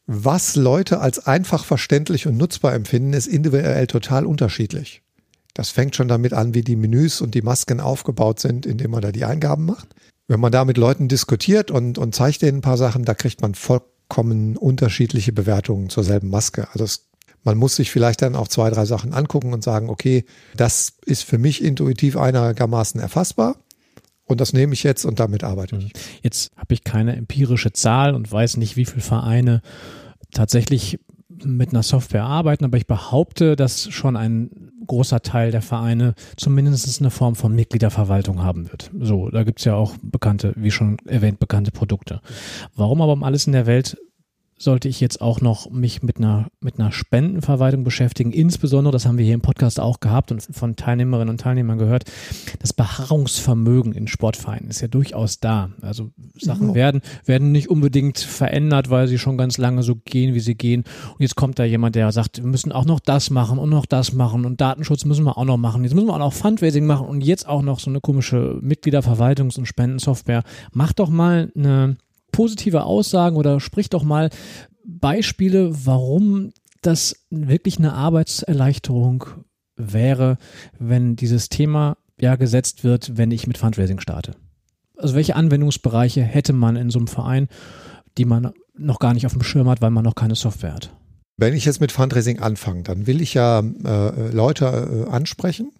Was 0.07 0.55
Leute 0.55 0.99
als 0.99 1.27
einfach 1.27 1.63
verständlich 1.63 2.25
und 2.25 2.35
nutzbar 2.35 2.73
empfinden, 2.73 3.13
ist 3.13 3.27
individuell 3.27 3.85
total 3.85 4.25
unterschiedlich. 4.25 5.03
Das 5.59 5.71
fängt 5.71 5.93
schon 5.93 6.07
damit 6.07 6.31
an, 6.31 6.53
wie 6.53 6.61
die 6.61 6.77
Menüs 6.77 7.19
und 7.19 7.35
die 7.35 7.41
Masken 7.41 7.81
aufgebaut 7.81 8.39
sind, 8.39 8.65
indem 8.65 8.91
man 8.91 9.01
da 9.01 9.11
die 9.11 9.25
Eingaben 9.25 9.65
macht. 9.65 9.93
Wenn 10.29 10.39
man 10.39 10.53
da 10.53 10.63
mit 10.63 10.77
Leuten 10.77 11.09
diskutiert 11.09 11.69
und, 11.69 11.97
und 11.97 12.15
zeigt 12.15 12.43
denen 12.43 12.59
ein 12.59 12.61
paar 12.61 12.77
Sachen, 12.77 13.03
da 13.03 13.13
kriegt 13.13 13.41
man 13.41 13.55
vollkommen 13.55 14.55
unterschiedliche 14.55 15.33
Bewertungen 15.33 15.89
zur 15.89 16.05
selben 16.05 16.29
Maske. 16.29 16.69
Also 16.71 16.85
es 16.85 17.09
man 17.43 17.57
muss 17.57 17.75
sich 17.75 17.91
vielleicht 17.91 18.21
dann 18.21 18.37
auch 18.37 18.47
zwei, 18.47 18.69
drei 18.69 18.85
Sachen 18.85 19.13
angucken 19.13 19.51
und 19.51 19.61
sagen, 19.61 19.89
okay, 19.89 20.23
das 20.55 20.93
ist 21.05 21.23
für 21.23 21.37
mich 21.37 21.61
intuitiv 21.61 22.15
einigermaßen 22.15 23.01
erfassbar. 23.01 23.57
Und 24.23 24.39
das 24.39 24.53
nehme 24.53 24.73
ich 24.73 24.83
jetzt 24.83 25.03
und 25.03 25.19
damit 25.19 25.43
arbeite 25.43 25.75
ich. 25.75 25.83
Mhm. 25.83 25.91
Jetzt 26.21 26.51
habe 26.55 26.73
ich 26.73 26.85
keine 26.85 27.17
empirische 27.17 27.73
Zahl 27.73 28.15
und 28.15 28.31
weiß 28.31 28.55
nicht, 28.55 28.77
wie 28.77 28.85
viele 28.85 29.01
Vereine 29.01 29.61
tatsächlich 30.31 30.99
mit 31.43 31.71
einer 31.71 31.83
Software 31.83 32.23
arbeiten, 32.23 32.63
aber 32.63 32.77
ich 32.77 32.87
behaupte, 32.87 33.57
dass 33.57 33.89
schon 33.91 34.15
ein 34.15 34.68
großer 34.85 35.21
Teil 35.21 35.51
der 35.51 35.61
Vereine 35.61 36.13
zumindest 36.37 36.99
eine 36.99 37.11
Form 37.11 37.35
von 37.35 37.53
Mitgliederverwaltung 37.55 38.43
haben 38.43 38.71
wird. 38.71 38.91
So, 38.99 39.29
da 39.29 39.43
gibt 39.43 39.59
es 39.59 39.65
ja 39.65 39.75
auch 39.75 39.95
bekannte, 40.01 40.53
wie 40.55 40.71
schon 40.71 40.97
erwähnt, 41.05 41.39
bekannte 41.39 41.71
Produkte. 41.71 42.21
Warum 42.75 43.01
aber 43.01 43.13
um 43.13 43.23
alles 43.23 43.47
in 43.47 43.53
der 43.53 43.65
Welt 43.65 43.97
sollte 44.59 44.89
ich 44.89 44.99
jetzt 44.99 45.21
auch 45.21 45.39
noch 45.41 45.71
mich 45.71 46.03
mit 46.03 46.17
einer, 46.17 46.47
mit 46.59 46.79
einer 46.79 46.91
Spendenverwaltung 46.91 47.83
beschäftigen. 47.83 48.31
Insbesondere, 48.31 48.91
das 48.91 49.05
haben 49.05 49.17
wir 49.17 49.25
hier 49.25 49.33
im 49.33 49.41
Podcast 49.41 49.79
auch 49.79 50.01
gehabt 50.01 50.31
und 50.31 50.41
von 50.41 50.75
Teilnehmerinnen 50.75 51.29
und 51.29 51.39
Teilnehmern 51.39 51.77
gehört, 51.77 52.03
das 52.59 52.73
Beharrungsvermögen 52.73 53.93
in 53.93 54.07
Sportvereinen 54.07 54.69
ist 54.69 54.81
ja 54.81 54.89
durchaus 54.89 55.39
da. 55.39 55.69
Also 55.81 56.11
Sachen 56.37 56.75
werden, 56.75 57.01
werden 57.25 57.51
nicht 57.53 57.69
unbedingt 57.69 58.19
verändert, 58.19 58.89
weil 58.89 59.07
sie 59.07 59.17
schon 59.17 59.37
ganz 59.37 59.57
lange 59.57 59.81
so 59.81 59.95
gehen, 59.95 60.35
wie 60.35 60.41
sie 60.41 60.55
gehen. 60.55 60.83
Und 61.07 61.21
jetzt 61.21 61.35
kommt 61.35 61.57
da 61.57 61.63
jemand, 61.63 61.95
der 61.95 62.11
sagt, 62.11 62.37
wir 62.37 62.45
müssen 62.45 62.73
auch 62.73 62.85
noch 62.85 62.99
das 62.99 63.29
machen 63.29 63.59
und 63.59 63.69
noch 63.69 63.85
das 63.85 64.13
machen 64.13 64.45
und 64.45 64.59
Datenschutz 64.59 65.05
müssen 65.05 65.23
wir 65.23 65.37
auch 65.37 65.45
noch 65.45 65.57
machen. 65.57 65.83
Jetzt 65.83 65.93
müssen 65.93 66.07
wir 66.07 66.13
auch 66.13 66.19
noch 66.19 66.33
Fundraising 66.33 66.85
machen 66.85 67.07
und 67.07 67.21
jetzt 67.21 67.47
auch 67.47 67.61
noch 67.61 67.79
so 67.79 67.89
eine 67.89 68.01
komische 68.01 68.59
Mitgliederverwaltungs- 68.61 69.57
und 69.57 69.67
Spendensoftware. 69.67 70.43
Mach 70.73 70.91
doch 70.91 71.09
mal 71.09 71.49
eine 71.55 71.95
positive 72.39 72.83
Aussagen 72.83 73.35
oder 73.35 73.59
sprich 73.59 73.89
doch 73.89 74.03
mal 74.03 74.29
Beispiele, 74.85 75.71
warum 75.85 76.53
das 76.81 77.17
wirklich 77.29 77.79
eine 77.79 77.91
Arbeitserleichterung 77.91 79.25
wäre, 79.75 80.37
wenn 80.77 81.17
dieses 81.17 81.49
Thema 81.49 81.97
ja 82.17 82.37
gesetzt 82.37 82.85
wird, 82.85 83.17
wenn 83.17 83.31
ich 83.31 83.45
mit 83.45 83.57
Fundraising 83.57 83.99
starte? 83.99 84.35
Also 84.95 85.15
welche 85.15 85.35
Anwendungsbereiche 85.35 86.21
hätte 86.21 86.53
man 86.53 86.77
in 86.77 86.89
so 86.89 86.99
einem 86.99 87.09
Verein, 87.09 87.49
die 88.17 88.23
man 88.23 88.53
noch 88.77 88.99
gar 88.99 89.13
nicht 89.13 89.25
auf 89.25 89.33
dem 89.33 89.43
Schirm 89.43 89.67
hat, 89.67 89.81
weil 89.81 89.91
man 89.91 90.05
noch 90.05 90.15
keine 90.15 90.35
Software 90.35 90.75
hat? 90.75 90.95
Wenn 91.35 91.53
ich 91.53 91.65
jetzt 91.65 91.81
mit 91.81 91.91
Fundraising 91.91 92.39
anfange, 92.39 92.83
dann 92.83 93.05
will 93.05 93.19
ich 93.19 93.33
ja 93.33 93.59
äh, 93.59 94.31
Leute 94.31 95.07
äh, 95.09 95.11
ansprechen 95.11 95.73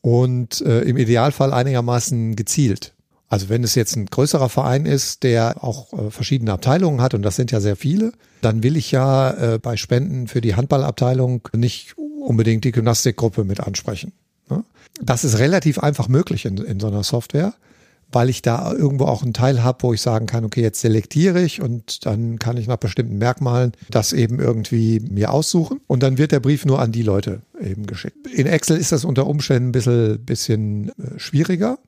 und 0.00 0.60
äh, 0.60 0.80
im 0.80 0.96
Idealfall 0.96 1.52
einigermaßen 1.52 2.34
gezielt. 2.34 2.96
Also 3.28 3.48
wenn 3.48 3.62
es 3.62 3.74
jetzt 3.74 3.96
ein 3.96 4.06
größerer 4.06 4.48
Verein 4.48 4.86
ist, 4.86 5.22
der 5.22 5.62
auch 5.62 5.92
äh, 5.92 6.10
verschiedene 6.10 6.52
Abteilungen 6.52 7.00
hat, 7.00 7.14
und 7.14 7.22
das 7.22 7.36
sind 7.36 7.50
ja 7.50 7.60
sehr 7.60 7.76
viele, 7.76 8.12
dann 8.40 8.62
will 8.62 8.76
ich 8.76 8.90
ja 8.90 9.30
äh, 9.30 9.58
bei 9.58 9.76
Spenden 9.76 10.28
für 10.28 10.40
die 10.40 10.54
Handballabteilung 10.54 11.46
nicht 11.54 11.96
unbedingt 11.98 12.64
die 12.64 12.72
Gymnastikgruppe 12.72 13.44
mit 13.44 13.60
ansprechen. 13.60 14.12
Ne? 14.48 14.64
Das 15.02 15.24
ist 15.24 15.38
relativ 15.38 15.78
einfach 15.78 16.08
möglich 16.08 16.44
in, 16.46 16.56
in 16.58 16.80
so 16.80 16.86
einer 16.86 17.02
Software, 17.02 17.54
weil 18.10 18.30
ich 18.30 18.40
da 18.40 18.72
irgendwo 18.72 19.04
auch 19.04 19.22
einen 19.22 19.34
Teil 19.34 19.62
habe, 19.62 19.82
wo 19.82 19.92
ich 19.92 20.00
sagen 20.00 20.26
kann, 20.26 20.44
okay, 20.44 20.62
jetzt 20.62 20.80
selektiere 20.80 21.42
ich 21.42 21.60
und 21.60 22.06
dann 22.06 22.38
kann 22.38 22.56
ich 22.56 22.66
nach 22.66 22.78
bestimmten 22.78 23.18
Merkmalen 23.18 23.72
das 23.90 24.14
eben 24.14 24.40
irgendwie 24.40 25.00
mir 25.00 25.30
aussuchen 25.30 25.80
und 25.86 26.02
dann 26.02 26.16
wird 26.16 26.32
der 26.32 26.40
Brief 26.40 26.64
nur 26.64 26.80
an 26.80 26.92
die 26.92 27.02
Leute 27.02 27.42
eben 27.60 27.86
geschickt. 27.86 28.26
In 28.26 28.46
Excel 28.46 28.78
ist 28.78 28.92
das 28.92 29.04
unter 29.04 29.26
Umständen 29.26 29.68
ein 29.68 29.72
bisschen, 29.72 30.24
bisschen 30.24 30.88
äh, 30.88 31.18
schwieriger. 31.18 31.78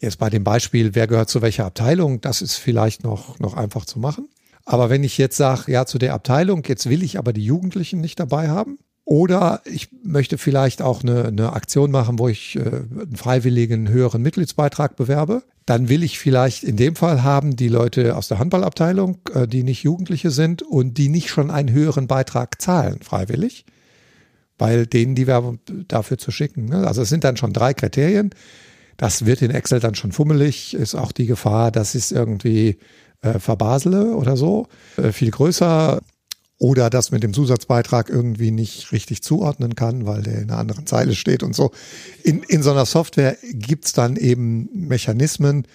Jetzt 0.00 0.18
bei 0.18 0.30
dem 0.30 0.44
Beispiel, 0.44 0.94
wer 0.94 1.06
gehört 1.06 1.28
zu 1.28 1.42
welcher 1.42 1.66
Abteilung, 1.66 2.20
das 2.20 2.42
ist 2.42 2.56
vielleicht 2.56 3.04
noch, 3.04 3.38
noch 3.38 3.54
einfach 3.54 3.84
zu 3.84 3.98
machen. 3.98 4.28
Aber 4.64 4.88
wenn 4.88 5.04
ich 5.04 5.18
jetzt 5.18 5.36
sage, 5.36 5.70
ja, 5.70 5.84
zu 5.84 5.98
der 5.98 6.14
Abteilung, 6.14 6.62
jetzt 6.66 6.88
will 6.88 7.02
ich 7.02 7.18
aber 7.18 7.32
die 7.32 7.44
Jugendlichen 7.44 8.00
nicht 8.00 8.18
dabei 8.18 8.48
haben, 8.48 8.78
oder 9.10 9.60
ich 9.64 9.88
möchte 10.04 10.38
vielleicht 10.38 10.82
auch 10.82 11.02
eine, 11.02 11.24
eine 11.24 11.52
Aktion 11.52 11.90
machen, 11.90 12.20
wo 12.20 12.28
ich 12.28 12.54
äh, 12.54 12.60
einen 12.60 13.16
freiwilligen 13.16 13.88
höheren 13.88 14.22
Mitgliedsbeitrag 14.22 14.94
bewerbe. 14.94 15.42
Dann 15.66 15.88
will 15.88 16.04
ich 16.04 16.20
vielleicht 16.20 16.62
in 16.62 16.76
dem 16.76 16.94
Fall 16.94 17.24
haben 17.24 17.56
die 17.56 17.66
Leute 17.66 18.16
aus 18.16 18.28
der 18.28 18.38
Handballabteilung, 18.38 19.18
äh, 19.34 19.48
die 19.48 19.64
nicht 19.64 19.82
Jugendliche 19.82 20.30
sind 20.30 20.62
und 20.62 20.96
die 20.96 21.08
nicht 21.08 21.28
schon 21.28 21.50
einen 21.50 21.72
höheren 21.72 22.06
Beitrag 22.06 22.62
zahlen, 22.62 23.00
freiwillig, 23.02 23.64
weil 24.58 24.86
denen 24.86 25.16
die 25.16 25.26
Werbung 25.26 25.58
dafür 25.88 26.18
zu 26.18 26.30
schicken. 26.30 26.66
Ne? 26.66 26.86
Also 26.86 27.02
es 27.02 27.08
sind 27.08 27.24
dann 27.24 27.36
schon 27.36 27.52
drei 27.52 27.74
Kriterien. 27.74 28.30
Das 29.00 29.24
wird 29.24 29.40
in 29.40 29.50
Excel 29.50 29.80
dann 29.80 29.94
schon 29.94 30.12
fummelig, 30.12 30.74
ist 30.74 30.94
auch 30.94 31.10
die 31.10 31.24
Gefahr, 31.24 31.70
dass 31.70 31.94
es 31.94 32.12
irgendwie 32.12 32.76
äh, 33.22 33.38
verbasele 33.38 34.14
oder 34.14 34.36
so. 34.36 34.66
Äh, 34.98 35.12
viel 35.12 35.30
größer 35.30 36.02
oder 36.58 36.90
das 36.90 37.10
mit 37.10 37.22
dem 37.22 37.32
Zusatzbeitrag 37.32 38.10
irgendwie 38.10 38.50
nicht 38.50 38.92
richtig 38.92 39.22
zuordnen 39.22 39.74
kann, 39.74 40.04
weil 40.04 40.20
der 40.20 40.42
in 40.42 40.50
einer 40.50 40.58
anderen 40.58 40.86
Zeile 40.86 41.14
steht 41.14 41.42
und 41.42 41.56
so. 41.56 41.70
In, 42.24 42.42
in 42.42 42.62
so 42.62 42.72
einer 42.72 42.84
Software 42.84 43.38
gibt's 43.54 43.94
dann 43.94 44.16
eben 44.16 44.68
Mechanismen, 44.74 45.66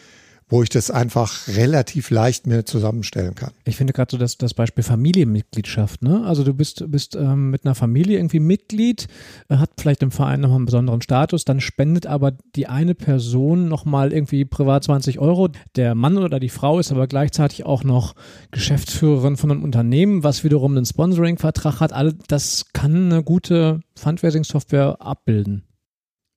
wo 0.48 0.62
ich 0.62 0.70
das 0.70 0.92
einfach 0.92 1.48
relativ 1.48 2.12
leicht 2.12 2.46
mir 2.46 2.66
zusammenstellen 2.66 3.34
kann. 3.34 3.52
Ich 3.64 3.78
finde 3.78 3.94
gerade 3.94 4.12
so 4.12 4.18
das, 4.18 4.38
das 4.38 4.54
Beispiel 4.54 4.84
Familienmitgliedschaft. 4.84 6.04
Ne? 6.04 6.24
Also 6.26 6.44
du 6.44 6.54
bist, 6.54 6.84
bist 6.92 7.16
ähm, 7.16 7.50
mit 7.50 7.66
einer 7.66 7.74
Familie 7.74 8.20
irgendwie 8.20 8.40
Mitglied, 8.40 9.08
äh, 9.50 9.58
hat 9.58 9.72
vielleicht 9.80 10.04
im 10.04 10.12
Verein 10.12 10.42
nochmal 10.42 10.58
einen 10.58 10.66
besonderen 10.66 11.02
Status, 11.02 11.46
dann 11.46 11.62
spendet 11.62 12.06
aber 12.06 12.34
die 12.56 12.68
eine 12.68 12.94
Person 12.94 13.68
nochmal 13.68 14.14
irgendwie 14.14 14.46
privat 14.46 14.84
20 14.84 15.20
Euro. 15.20 15.50
Der 15.76 15.96
Mann 15.96 16.18
oder 16.18 16.40
die 16.40 16.50
Frau 16.50 16.80
ist 16.80 16.92
aber 16.92 17.08
gleichzeitig 17.08 17.66
auch 17.66 17.84
noch 17.84 18.14
Geschäftsführerin 18.52 19.38
von 19.38 19.50
einem 19.50 19.64
Unternehmen, 19.64 20.24
was 20.24 20.44
wiederum 20.44 20.78
einen 20.78 20.86
Sponsoring-Vertrag 20.86 21.80
hat. 21.80 21.92
All 21.92 22.14
das 22.28 22.66
kann 22.72 23.12
eine 23.12 23.24
gute 23.24 23.80
Fundraising-Software 23.96 25.02
abbilden. 25.02 25.64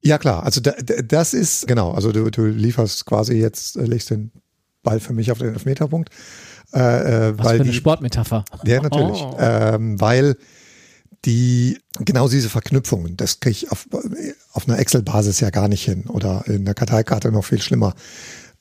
Ja 0.02 0.19
klar, 0.19 0.45
also 0.45 0.61
da, 0.61 0.73
das 0.73 1.35
ist, 1.35 1.67
genau, 1.67 1.90
also 1.90 2.12
du, 2.12 2.31
du 2.31 2.47
lieferst 2.47 3.05
quasi 3.05 3.35
jetzt, 3.35 3.76
äh, 3.76 3.85
legst 3.85 4.11
den 4.11 4.31
Ball 4.83 5.00
für 5.00 5.12
mich 5.12 5.33
auf 5.33 5.38
den 5.38 5.52
Elfmeterpunkt. 5.52 6.11
Äh, 6.73 6.78
äh, 6.78 7.38
Was 7.38 7.47
weil 7.47 7.57
für 7.57 7.62
eine 7.62 7.71
die, 7.71 7.76
Sportmetapher. 7.76 8.45
Ja, 8.64 8.81
natürlich. 8.81 9.21
Oh. 9.21 9.37
Ähm, 9.40 10.00
weil 10.00 10.37
die, 11.25 11.78
genau 11.99 12.28
diese 12.28 12.49
Verknüpfungen, 12.49 13.17
das 13.17 13.40
kriege 13.40 13.52
ich 13.52 13.73
auf, 13.73 13.88
auf 14.52 14.69
einer 14.69 14.78
Excel-Basis 14.78 15.40
ja 15.40 15.50
gar 15.50 15.69
nicht 15.69 15.85
hin 15.85 16.05
oder 16.07 16.45
in 16.47 16.64
der 16.64 16.75
Karteikarte 16.75 17.33
noch 17.33 17.45
viel 17.45 17.61
schlimmer. 17.61 17.95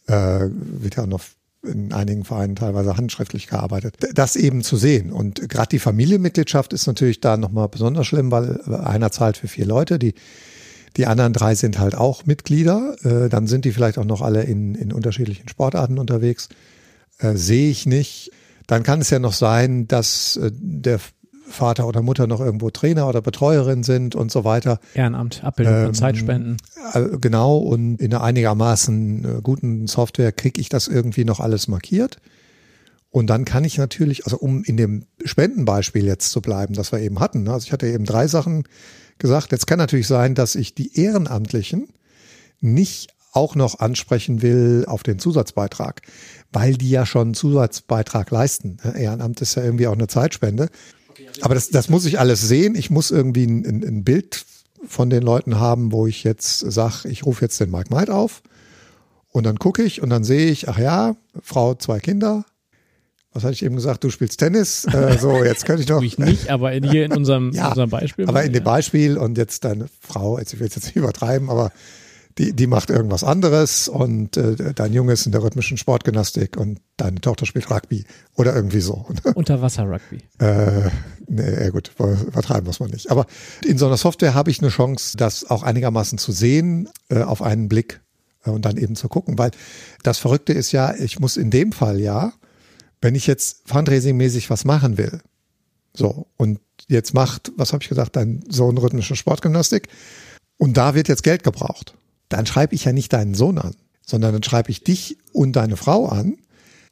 Äh, 0.08 0.48
wird 0.52 0.96
ja 0.96 1.06
noch 1.06 1.22
in 1.64 1.92
einigen 1.92 2.24
Vereinen 2.24 2.56
teilweise 2.56 2.98
handschriftlich 2.98 3.48
gearbeitet. 3.48 3.98
Das 4.14 4.36
eben 4.36 4.64
zu 4.64 4.78
sehen. 4.78 5.12
Und 5.12 5.50
gerade 5.50 5.70
die 5.70 5.80
Familienmitgliedschaft 5.80 6.74
ist 6.74 6.88
natürlich 6.88 7.20
da 7.20 7.36
nochmal 7.36 7.68
besonders 7.68 8.08
schlimm, 8.08 8.32
weil 8.32 8.62
einer 8.72 9.12
zahlt 9.12 9.38
für 9.38 9.48
vier 9.48 9.66
Leute, 9.66 10.00
die 10.00 10.14
die 10.98 11.06
anderen 11.06 11.34
drei 11.34 11.56
sind 11.56 11.80
halt 11.80 11.96
auch 11.96 12.26
Mitglieder. 12.26 12.96
Äh, 13.04 13.30
dann 13.30 13.48
sind 13.48 13.66
die 13.66 13.72
vielleicht 13.72 13.98
auch 13.98 14.06
noch 14.06 14.22
alle 14.22 14.44
in, 14.44 14.76
in 14.76 14.92
unterschiedlichen 14.92 15.48
Sportarten 15.48 16.00
unterwegs. 16.00 16.50
Äh, 17.20 17.36
Sehe 17.36 17.70
ich 17.70 17.86
nicht. 17.86 18.32
Dann 18.66 18.84
kann 18.84 19.02
es 19.02 19.10
ja 19.10 19.20
noch 19.20 19.34
sein, 19.34 19.88
dass 19.88 20.38
äh, 20.38 20.52
der 20.54 21.00
Vater 21.50 21.88
oder 21.88 22.02
Mutter 22.02 22.28
noch 22.28 22.42
irgendwo 22.42 22.70
Trainer 22.72 23.08
oder 23.08 23.22
Betreuerin 23.22 23.84
sind 23.84 24.16
und 24.16 24.32
so 24.32 24.44
weiter. 24.44 24.80
Ehrenamt, 24.94 25.44
Abbildung 25.44 25.76
ähm, 25.76 25.86
von 25.86 25.94
Zeitspenden. 25.94 26.58
Genau, 27.22 27.58
und 27.58 28.02
in 28.02 28.14
einer 28.14 28.24
einigermaßen 28.24 29.24
äh, 29.24 29.42
guten 29.42 29.88
Software 29.88 30.34
kriege 30.34 30.60
ich 30.60 30.68
das 30.68 30.88
irgendwie 30.90 31.24
noch 31.24 31.40
alles 31.40 31.68
markiert. 31.70 32.18
Und 33.18 33.26
dann 33.26 33.46
kann 33.46 33.64
ich 33.64 33.80
natürlich, 33.80 34.26
also 34.26 34.38
um 34.38 34.64
in 34.64 34.78
dem 34.78 35.08
Spendenbeispiel 35.26 36.06
jetzt 36.06 36.30
zu 36.30 36.40
bleiben, 36.40 36.76
das 36.76 36.92
wir 36.92 37.00
eben 37.00 37.20
hatten, 37.20 37.42
ne, 37.42 37.54
also 37.54 37.66
ich 37.66 37.72
hatte 37.72 37.88
eben 37.88 38.06
drei 38.06 38.28
Sachen 38.28 38.66
gesagt, 39.18 39.52
jetzt 39.52 39.66
kann 39.66 39.80
natürlich 39.80 40.06
sein, 40.06 40.36
dass 40.36 40.54
ich 40.54 40.76
die 40.76 41.00
Ehrenamtlichen 41.00 41.88
nicht 42.60 43.08
auch 43.32 43.56
noch 43.56 43.80
ansprechen 43.80 44.44
will 44.44 44.86
auf 44.88 45.02
den 45.02 45.18
Zusatzbeitrag, 45.18 46.04
weil 46.54 46.76
die 46.76 46.92
ja 46.92 47.08
schon 47.08 47.30
einen 47.30 47.34
Zusatzbeitrag 47.34 48.30
leisten. 48.30 48.78
Ehrenamt 48.96 49.42
ist 49.42 49.56
ja 49.56 49.64
irgendwie 49.64 49.88
auch 49.88 49.94
eine 49.94 50.06
Zeitspende. 50.06 50.70
Aber 51.42 51.56
das, 51.56 51.70
das 51.70 51.90
muss 51.90 52.06
ich 52.06 52.20
alles 52.20 52.48
sehen. 52.48 52.76
Ich 52.76 52.92
muss 52.92 53.10
irgendwie 53.10 53.48
ein, 53.48 53.66
ein 53.66 54.04
Bild 54.04 54.46
von 54.86 55.10
den 55.10 55.24
Leuten 55.24 55.60
haben, 55.60 55.92
wo 55.92 56.06
ich 56.06 56.24
jetzt 56.24 56.60
sage, 56.60 57.10
ich 57.10 57.26
rufe 57.26 57.44
jetzt 57.44 57.60
den 57.60 57.72
Mike 57.72 57.90
Meid 57.90 58.12
auf 58.12 58.44
und 59.32 59.44
dann 59.44 59.58
gucke 59.58 59.82
ich 59.82 60.04
und 60.04 60.12
dann 60.12 60.24
sehe 60.24 60.52
ich, 60.52 60.70
ach 60.70 60.78
ja, 60.78 61.16
Frau, 61.42 61.74
zwei 61.74 62.00
Kinder, 62.00 62.46
was 63.38 63.44
hatte 63.44 63.54
ich 63.54 63.64
eben 63.64 63.76
gesagt, 63.76 64.04
du 64.04 64.10
spielst 64.10 64.40
Tennis. 64.40 64.86
Äh, 64.86 65.16
so, 65.20 65.44
jetzt 65.44 65.66
könnte 65.66 65.82
ich 65.82 65.88
doch. 65.88 66.02
ich 66.02 66.18
nicht, 66.18 66.50
aber 66.50 66.74
in, 66.74 66.84
hier 66.84 67.06
in 67.06 67.12
unserem, 67.12 67.52
ja, 67.54 67.70
unserem 67.70 67.92
Beispiel. 67.92 68.28
Aber 68.28 68.44
in 68.44 68.52
dem 68.52 68.64
Beispiel 68.64 69.16
und 69.16 69.38
jetzt 69.38 69.64
deine 69.64 69.88
Frau, 70.02 70.40
jetzt, 70.40 70.54
ich 70.54 70.60
will 70.60 70.68
es 70.68 70.74
jetzt 70.74 70.86
nicht 70.86 70.96
übertreiben, 70.96 71.52
aber 71.52 71.72
die, 72.40 72.54
die 72.54 72.66
macht 72.66 72.90
irgendwas 72.90 73.24
anderes 73.24 73.88
und 73.90 74.38
äh, 74.38 74.74
dein 74.74 74.92
Junge 74.92 75.14
ist 75.14 75.28
in 75.28 75.32
der 75.34 75.44
rhythmischen 75.44 75.78
Sportgymnastik 75.78 76.58
und 76.58 76.80
deine 76.98 77.22
Tochter 77.22 77.46
spielt 77.46 77.70
Rugby 77.70 78.06
oder 78.36 78.56
irgendwie 78.56 78.80
so. 78.80 79.06
Unterwasser-Rugby. 79.36 80.24
Äh, 80.40 80.90
nee, 81.28 81.64
ja 81.64 81.70
gut, 81.70 81.92
übertreiben 82.00 82.66
muss 82.66 82.80
man 82.80 82.90
nicht. 82.90 83.12
Aber 83.12 83.28
in 83.64 83.78
so 83.78 83.86
einer 83.86 83.98
Software 83.98 84.34
habe 84.34 84.50
ich 84.50 84.62
eine 84.62 84.70
Chance, 84.70 85.16
das 85.16 85.48
auch 85.48 85.62
einigermaßen 85.62 86.18
zu 86.18 86.32
sehen, 86.32 86.90
äh, 87.10 87.22
auf 87.22 87.44
einen 87.44 87.70
Blick 87.70 88.02
äh, 88.46 88.50
und 88.50 88.66
dann 88.66 88.78
eben 88.78 88.96
zu 88.96 89.08
gucken, 89.10 89.38
weil 89.38 89.52
das 90.02 90.18
Verrückte 90.18 90.54
ist 90.54 90.72
ja, 90.72 90.96
ich 90.96 91.20
muss 91.20 91.38
in 91.38 91.52
dem 91.52 91.72
Fall 91.72 92.00
ja 92.00 92.34
wenn 93.02 93.16
ich 93.16 93.28
jetzt 93.28 93.68
Fundraising-mäßig 93.68 94.50
was 94.50 94.66
machen 94.66 94.98
will, 94.98 95.22
so, 95.94 96.28
und 96.38 96.60
jetzt 96.88 97.14
macht, 97.14 97.52
was 97.58 97.74
habe 97.74 97.84
ich 97.84 97.90
gesagt, 97.90 98.16
dein 98.16 98.44
Sohn 98.50 98.78
rhythmische 98.78 99.16
Sportgymnastik, 99.16 99.88
und 100.58 100.78
da 100.78 100.96
wird 100.96 101.08
jetzt 101.08 101.24
Geld 101.24 101.44
gebraucht, 101.44 101.96
dann 102.30 102.46
schreibe 102.46 102.76
ich 102.76 102.86
ja 102.86 102.94
nicht 102.94 103.14
deinen 103.14 103.36
Sohn 103.36 103.58
an, 103.58 103.76
sondern 104.06 104.34
dann 104.34 104.44
schreibe 104.44 104.72
ich 104.72 104.84
dich 104.84 105.18
und 105.34 105.54
deine 105.56 105.78
Frau 105.78 106.08
an 106.08 106.38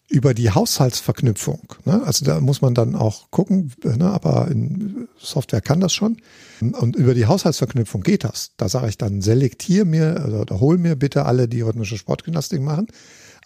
über 0.07 0.35
die 0.35 0.51
Haushaltsverknüpfung. 0.51 1.74
Ne? 1.85 2.03
Also 2.05 2.25
da 2.25 2.39
muss 2.39 2.62
man 2.62 2.75
dann 2.75 2.95
auch 2.95 3.31
gucken, 3.31 3.71
ne? 3.83 4.12
aber 4.12 4.50
in 4.50 5.07
Software 5.17 5.62
kann 5.62 5.79
das 5.79 5.93
schon. 5.93 6.17
Und 6.62 6.95
über 6.95 7.15
die 7.15 7.25
Haushaltsverknüpfung 7.25 8.03
geht 8.03 8.24
das. 8.24 8.51
Da 8.57 8.69
sage 8.69 8.89
ich 8.89 9.00
dann, 9.00 9.21
selektier 9.21 9.83
mir 9.83 10.43
oder 10.43 10.59
hol 10.59 10.77
mir 10.77 10.95
bitte 10.95 11.25
alle, 11.25 11.47
die 11.47 11.62
rhythmische 11.62 11.97
Sportgymnastik 11.97 12.62
machen 12.62 12.88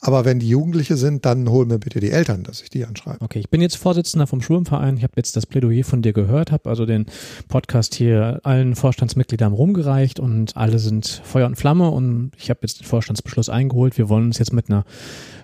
aber 0.01 0.23
wenn 0.23 0.39
die 0.39 0.47
Jugendliche 0.47 0.95
sind, 0.95 1.25
dann 1.25 1.49
hol 1.49 1.65
mir 1.65 1.77
bitte 1.77 1.99
die 1.99 2.11
Eltern, 2.11 2.43
dass 2.43 2.61
ich 2.61 2.69
die 2.69 2.85
anschreibe. 2.85 3.19
Okay, 3.21 3.39
ich 3.39 3.49
bin 3.49 3.61
jetzt 3.61 3.75
Vorsitzender 3.75 4.27
vom 4.27 4.41
Schwimmverein. 4.41 4.95
Ich 4.95 5.03
habe 5.03 5.13
jetzt 5.17 5.35
das 5.35 5.45
Plädoyer 5.45 5.83
von 5.83 6.01
dir 6.01 6.13
gehört, 6.13 6.51
habe 6.51 6.69
also 6.69 6.85
den 6.85 7.05
Podcast 7.49 7.95
hier 7.95 8.39
allen 8.43 8.75
Vorstandsmitgliedern 8.75 9.51
rumgereicht 9.51 10.19
und 10.19 10.55
alle 10.55 10.79
sind 10.79 11.21
Feuer 11.25 11.47
und 11.47 11.57
Flamme 11.57 11.89
und 11.89 12.31
ich 12.37 12.49
habe 12.49 12.61
jetzt 12.63 12.79
den 12.79 12.85
Vorstandsbeschluss 12.85 13.49
eingeholt. 13.49 13.97
Wir 13.97 14.07
wollen 14.07 14.27
uns 14.27 14.39
jetzt 14.39 14.53
mit 14.53 14.69
einer 14.69 14.85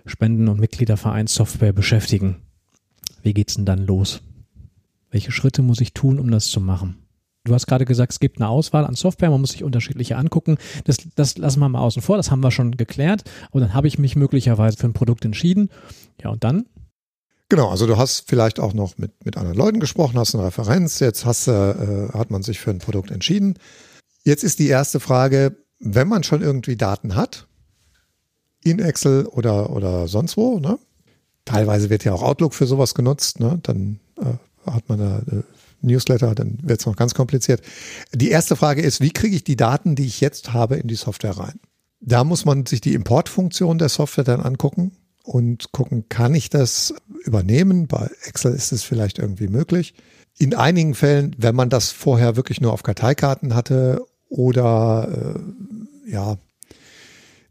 Spenden- 0.05 0.47
und 0.47 0.59
Mitgliedervereinssoftware 0.59 1.73
beschäftigen. 1.73 2.37
Wie 3.23 3.33
geht's 3.33 3.55
denn 3.55 3.65
dann 3.65 3.85
los? 3.85 4.21
Welche 5.11 5.31
Schritte 5.31 5.63
muss 5.63 5.81
ich 5.81 5.93
tun, 5.93 6.17
um 6.17 6.31
das 6.31 6.47
zu 6.47 6.61
machen? 6.61 7.04
Du 7.45 7.53
hast 7.53 7.67
gerade 7.67 7.85
gesagt, 7.85 8.11
es 8.11 8.19
gibt 8.19 8.41
eine 8.41 8.49
Auswahl 8.49 8.85
an 8.85 8.95
Software, 8.95 9.29
man 9.29 9.39
muss 9.39 9.51
sich 9.51 9.63
unterschiedliche 9.63 10.17
angucken. 10.17 10.57
Das, 10.83 10.97
das 11.15 11.37
lassen 11.37 11.59
wir 11.59 11.69
mal 11.69 11.79
außen 11.79 12.01
vor, 12.01 12.17
das 12.17 12.31
haben 12.31 12.43
wir 12.43 12.51
schon 12.51 12.75
geklärt. 12.75 13.23
Und 13.51 13.61
dann 13.61 13.73
habe 13.73 13.87
ich 13.87 13.99
mich 13.99 14.15
möglicherweise 14.15 14.77
für 14.77 14.87
ein 14.87 14.93
Produkt 14.93 15.23
entschieden. 15.25 15.69
Ja, 16.21 16.31
und 16.31 16.43
dann? 16.43 16.65
Genau, 17.49 17.69
also 17.69 17.85
du 17.85 17.97
hast 17.97 18.27
vielleicht 18.27 18.59
auch 18.59 18.73
noch 18.73 18.97
mit, 18.97 19.23
mit 19.23 19.37
anderen 19.37 19.55
Leuten 19.55 19.79
gesprochen, 19.79 20.17
hast 20.17 20.33
eine 20.33 20.45
Referenz, 20.45 20.99
jetzt 20.99 21.25
hast, 21.25 21.47
äh, 21.47 22.09
hat 22.11 22.31
man 22.31 22.41
sich 22.41 22.59
für 22.59 22.71
ein 22.71 22.79
Produkt 22.79 23.11
entschieden. 23.11 23.59
Jetzt 24.23 24.43
ist 24.43 24.57
die 24.57 24.67
erste 24.67 24.99
Frage, 24.99 25.55
wenn 25.79 26.07
man 26.07 26.23
schon 26.23 26.41
irgendwie 26.41 26.75
Daten 26.75 27.15
hat, 27.15 27.47
in 28.63 28.79
Excel 28.79 29.27
oder, 29.27 29.69
oder 29.69 30.07
sonst 30.07 30.35
wo, 30.37 30.59
ne? 30.59 30.79
teilweise 31.45 31.91
wird 31.91 32.03
ja 32.03 32.13
auch 32.13 32.23
Outlook 32.23 32.55
für 32.55 32.65
sowas 32.65 32.95
genutzt, 32.95 33.39
ne? 33.39 33.59
dann 33.61 33.99
äh, 34.17 34.71
hat 34.71 34.89
man 34.89 34.97
da 34.97 35.19
äh, 35.19 35.43
Newsletter, 35.81 36.35
dann 36.35 36.57
wird 36.61 36.79
es 36.79 36.85
noch 36.85 36.95
ganz 36.95 37.13
kompliziert. 37.13 37.61
Die 38.13 38.29
erste 38.29 38.55
Frage 38.55 38.81
ist, 38.81 39.01
wie 39.01 39.11
kriege 39.11 39.35
ich 39.35 39.43
die 39.43 39.55
Daten, 39.55 39.95
die 39.95 40.05
ich 40.05 40.21
jetzt 40.21 40.53
habe, 40.53 40.75
in 40.75 40.87
die 40.87 40.95
Software 40.95 41.37
rein? 41.37 41.59
Da 42.01 42.23
muss 42.23 42.45
man 42.45 42.65
sich 42.65 42.81
die 42.81 42.93
Importfunktion 42.93 43.77
der 43.77 43.89
Software 43.89 44.23
dann 44.23 44.41
angucken 44.41 44.91
und 45.23 45.71
gucken, 45.71 46.07
kann 46.09 46.35
ich 46.35 46.49
das 46.49 46.93
übernehmen? 47.23 47.87
Bei 47.87 48.09
Excel 48.25 48.53
ist 48.53 48.71
es 48.71 48.83
vielleicht 48.83 49.17
irgendwie 49.17 49.47
möglich. 49.47 49.95
In 50.37 50.53
einigen 50.53 50.93
Fällen, 50.93 51.35
wenn 51.37 51.55
man 51.55 51.69
das 51.69 51.91
vorher 51.91 52.35
wirklich 52.35 52.61
nur 52.61 52.73
auf 52.73 52.83
Karteikarten 52.83 53.55
hatte 53.55 54.05
oder 54.29 55.35
äh, 55.35 56.11
ja 56.11 56.37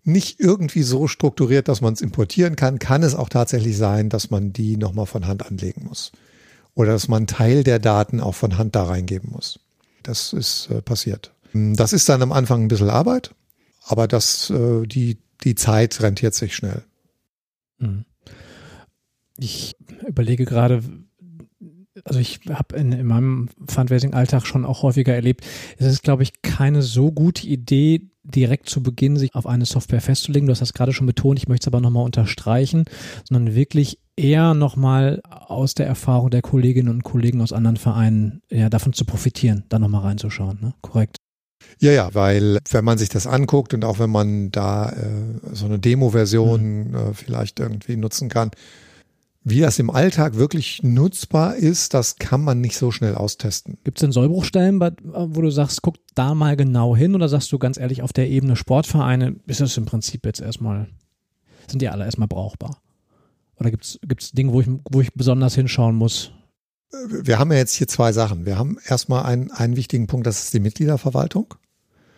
nicht 0.04 0.38
irgendwie 0.38 0.82
so 0.82 1.08
strukturiert, 1.08 1.66
dass 1.66 1.80
man 1.80 1.94
es 1.94 2.02
importieren 2.02 2.56
kann, 2.56 2.78
kann 2.78 3.02
es 3.02 3.14
auch 3.14 3.30
tatsächlich 3.30 3.76
sein, 3.76 4.10
dass 4.10 4.30
man 4.30 4.52
die 4.52 4.76
nochmal 4.76 5.06
von 5.06 5.26
Hand 5.26 5.46
anlegen 5.46 5.86
muss. 5.86 6.12
Oder 6.74 6.92
dass 6.92 7.08
man 7.08 7.26
Teil 7.26 7.64
der 7.64 7.78
Daten 7.78 8.20
auch 8.20 8.34
von 8.34 8.58
Hand 8.58 8.74
da 8.74 8.84
reingeben 8.84 9.30
muss. 9.30 9.60
Das 10.02 10.32
ist 10.32 10.68
äh, 10.70 10.82
passiert. 10.82 11.32
Das 11.52 11.92
ist 11.92 12.08
dann 12.08 12.20
am 12.20 12.32
Anfang 12.32 12.62
ein 12.62 12.68
bisschen 12.68 12.90
Arbeit, 12.90 13.32
aber 13.84 14.08
das, 14.08 14.50
äh, 14.50 14.86
die, 14.86 15.18
die 15.44 15.54
Zeit 15.54 16.00
rentiert 16.02 16.34
sich 16.34 16.56
schnell. 16.56 16.82
Mhm. 17.78 18.04
Ich 19.38 19.76
überlege 20.06 20.46
gerade, 20.46 20.82
also 22.04 22.18
ich 22.18 22.40
habe 22.48 22.76
in, 22.76 22.90
in 22.90 23.06
meinem 23.06 23.48
Fundraising-Alltag 23.68 24.46
schon 24.46 24.64
auch 24.64 24.82
häufiger 24.82 25.14
erlebt, 25.14 25.44
es 25.78 25.86
ist, 25.86 26.02
glaube 26.02 26.24
ich, 26.24 26.42
keine 26.42 26.82
so 26.82 27.12
gute 27.12 27.46
Idee, 27.46 28.10
direkt 28.24 28.68
zu 28.68 28.82
Beginn 28.82 29.16
sich 29.16 29.34
auf 29.34 29.46
eine 29.46 29.66
Software 29.66 30.00
festzulegen. 30.00 30.46
Du 30.46 30.52
hast 30.52 30.60
das 30.60 30.72
gerade 30.72 30.92
schon 30.92 31.06
betont, 31.06 31.38
ich 31.38 31.46
möchte 31.46 31.64
es 31.64 31.68
aber 31.68 31.80
nochmal 31.80 32.04
unterstreichen, 32.04 32.84
sondern 33.28 33.54
wirklich 33.54 33.98
eher 34.16 34.54
nochmal 34.54 35.20
aus 35.28 35.74
der 35.74 35.86
Erfahrung 35.86 36.30
der 36.30 36.42
Kolleginnen 36.42 36.88
und 36.88 37.04
Kollegen 37.04 37.40
aus 37.40 37.52
anderen 37.52 37.76
Vereinen 37.76 38.42
ja, 38.50 38.68
davon 38.68 38.92
zu 38.92 39.04
profitieren, 39.04 39.64
da 39.68 39.78
nochmal 39.78 40.02
reinzuschauen. 40.02 40.58
Ne? 40.60 40.74
Korrekt. 40.82 41.16
Ja, 41.80 41.92
ja, 41.92 42.14
weil 42.14 42.58
wenn 42.70 42.84
man 42.84 42.98
sich 42.98 43.08
das 43.08 43.26
anguckt 43.26 43.74
und 43.74 43.84
auch 43.84 43.98
wenn 43.98 44.10
man 44.10 44.50
da 44.50 44.90
äh, 44.90 45.40
so 45.52 45.66
eine 45.66 45.78
Demo-Version 45.78 46.88
mhm. 46.88 46.94
äh, 46.94 47.14
vielleicht 47.14 47.58
irgendwie 47.58 47.96
nutzen 47.96 48.28
kann, 48.28 48.50
wie 49.46 49.60
das 49.60 49.78
im 49.78 49.90
Alltag 49.90 50.36
wirklich 50.36 50.82
nutzbar 50.82 51.54
ist, 51.56 51.92
das 51.92 52.16
kann 52.16 52.42
man 52.42 52.62
nicht 52.62 52.78
so 52.78 52.90
schnell 52.90 53.14
austesten. 53.14 53.76
Gibt 53.84 53.98
es 53.98 54.00
denn 54.00 54.12
Sollbruchstellen, 54.12 54.80
wo 54.80 55.42
du 55.42 55.50
sagst, 55.50 55.82
guck 55.82 55.96
da 56.14 56.34
mal 56.34 56.56
genau 56.56 56.96
hin 56.96 57.14
oder 57.14 57.28
sagst 57.28 57.52
du 57.52 57.58
ganz 57.58 57.78
ehrlich, 57.78 58.02
auf 58.02 58.14
der 58.14 58.30
Ebene 58.30 58.56
Sportvereine 58.56 59.36
ist 59.46 59.60
das 59.60 59.76
im 59.76 59.84
Prinzip 59.84 60.24
jetzt 60.24 60.40
erstmal, 60.40 60.88
sind 61.68 61.82
die 61.82 61.90
alle 61.90 62.06
erstmal 62.06 62.28
brauchbar? 62.28 62.80
Oder 63.58 63.70
gibt 63.70 63.84
es 63.84 64.32
Dinge, 64.32 64.52
wo 64.52 64.60
ich, 64.60 64.68
wo 64.90 65.00
ich 65.00 65.12
besonders 65.14 65.54
hinschauen 65.54 65.94
muss? 65.94 66.32
Wir 67.08 67.38
haben 67.38 67.50
ja 67.52 67.58
jetzt 67.58 67.74
hier 67.74 67.88
zwei 67.88 68.12
Sachen. 68.12 68.46
Wir 68.46 68.58
haben 68.58 68.78
erstmal 68.86 69.24
einen, 69.24 69.50
einen 69.50 69.76
wichtigen 69.76 70.06
Punkt, 70.06 70.26
das 70.26 70.44
ist 70.44 70.54
die 70.54 70.60
Mitgliederverwaltung. 70.60 71.54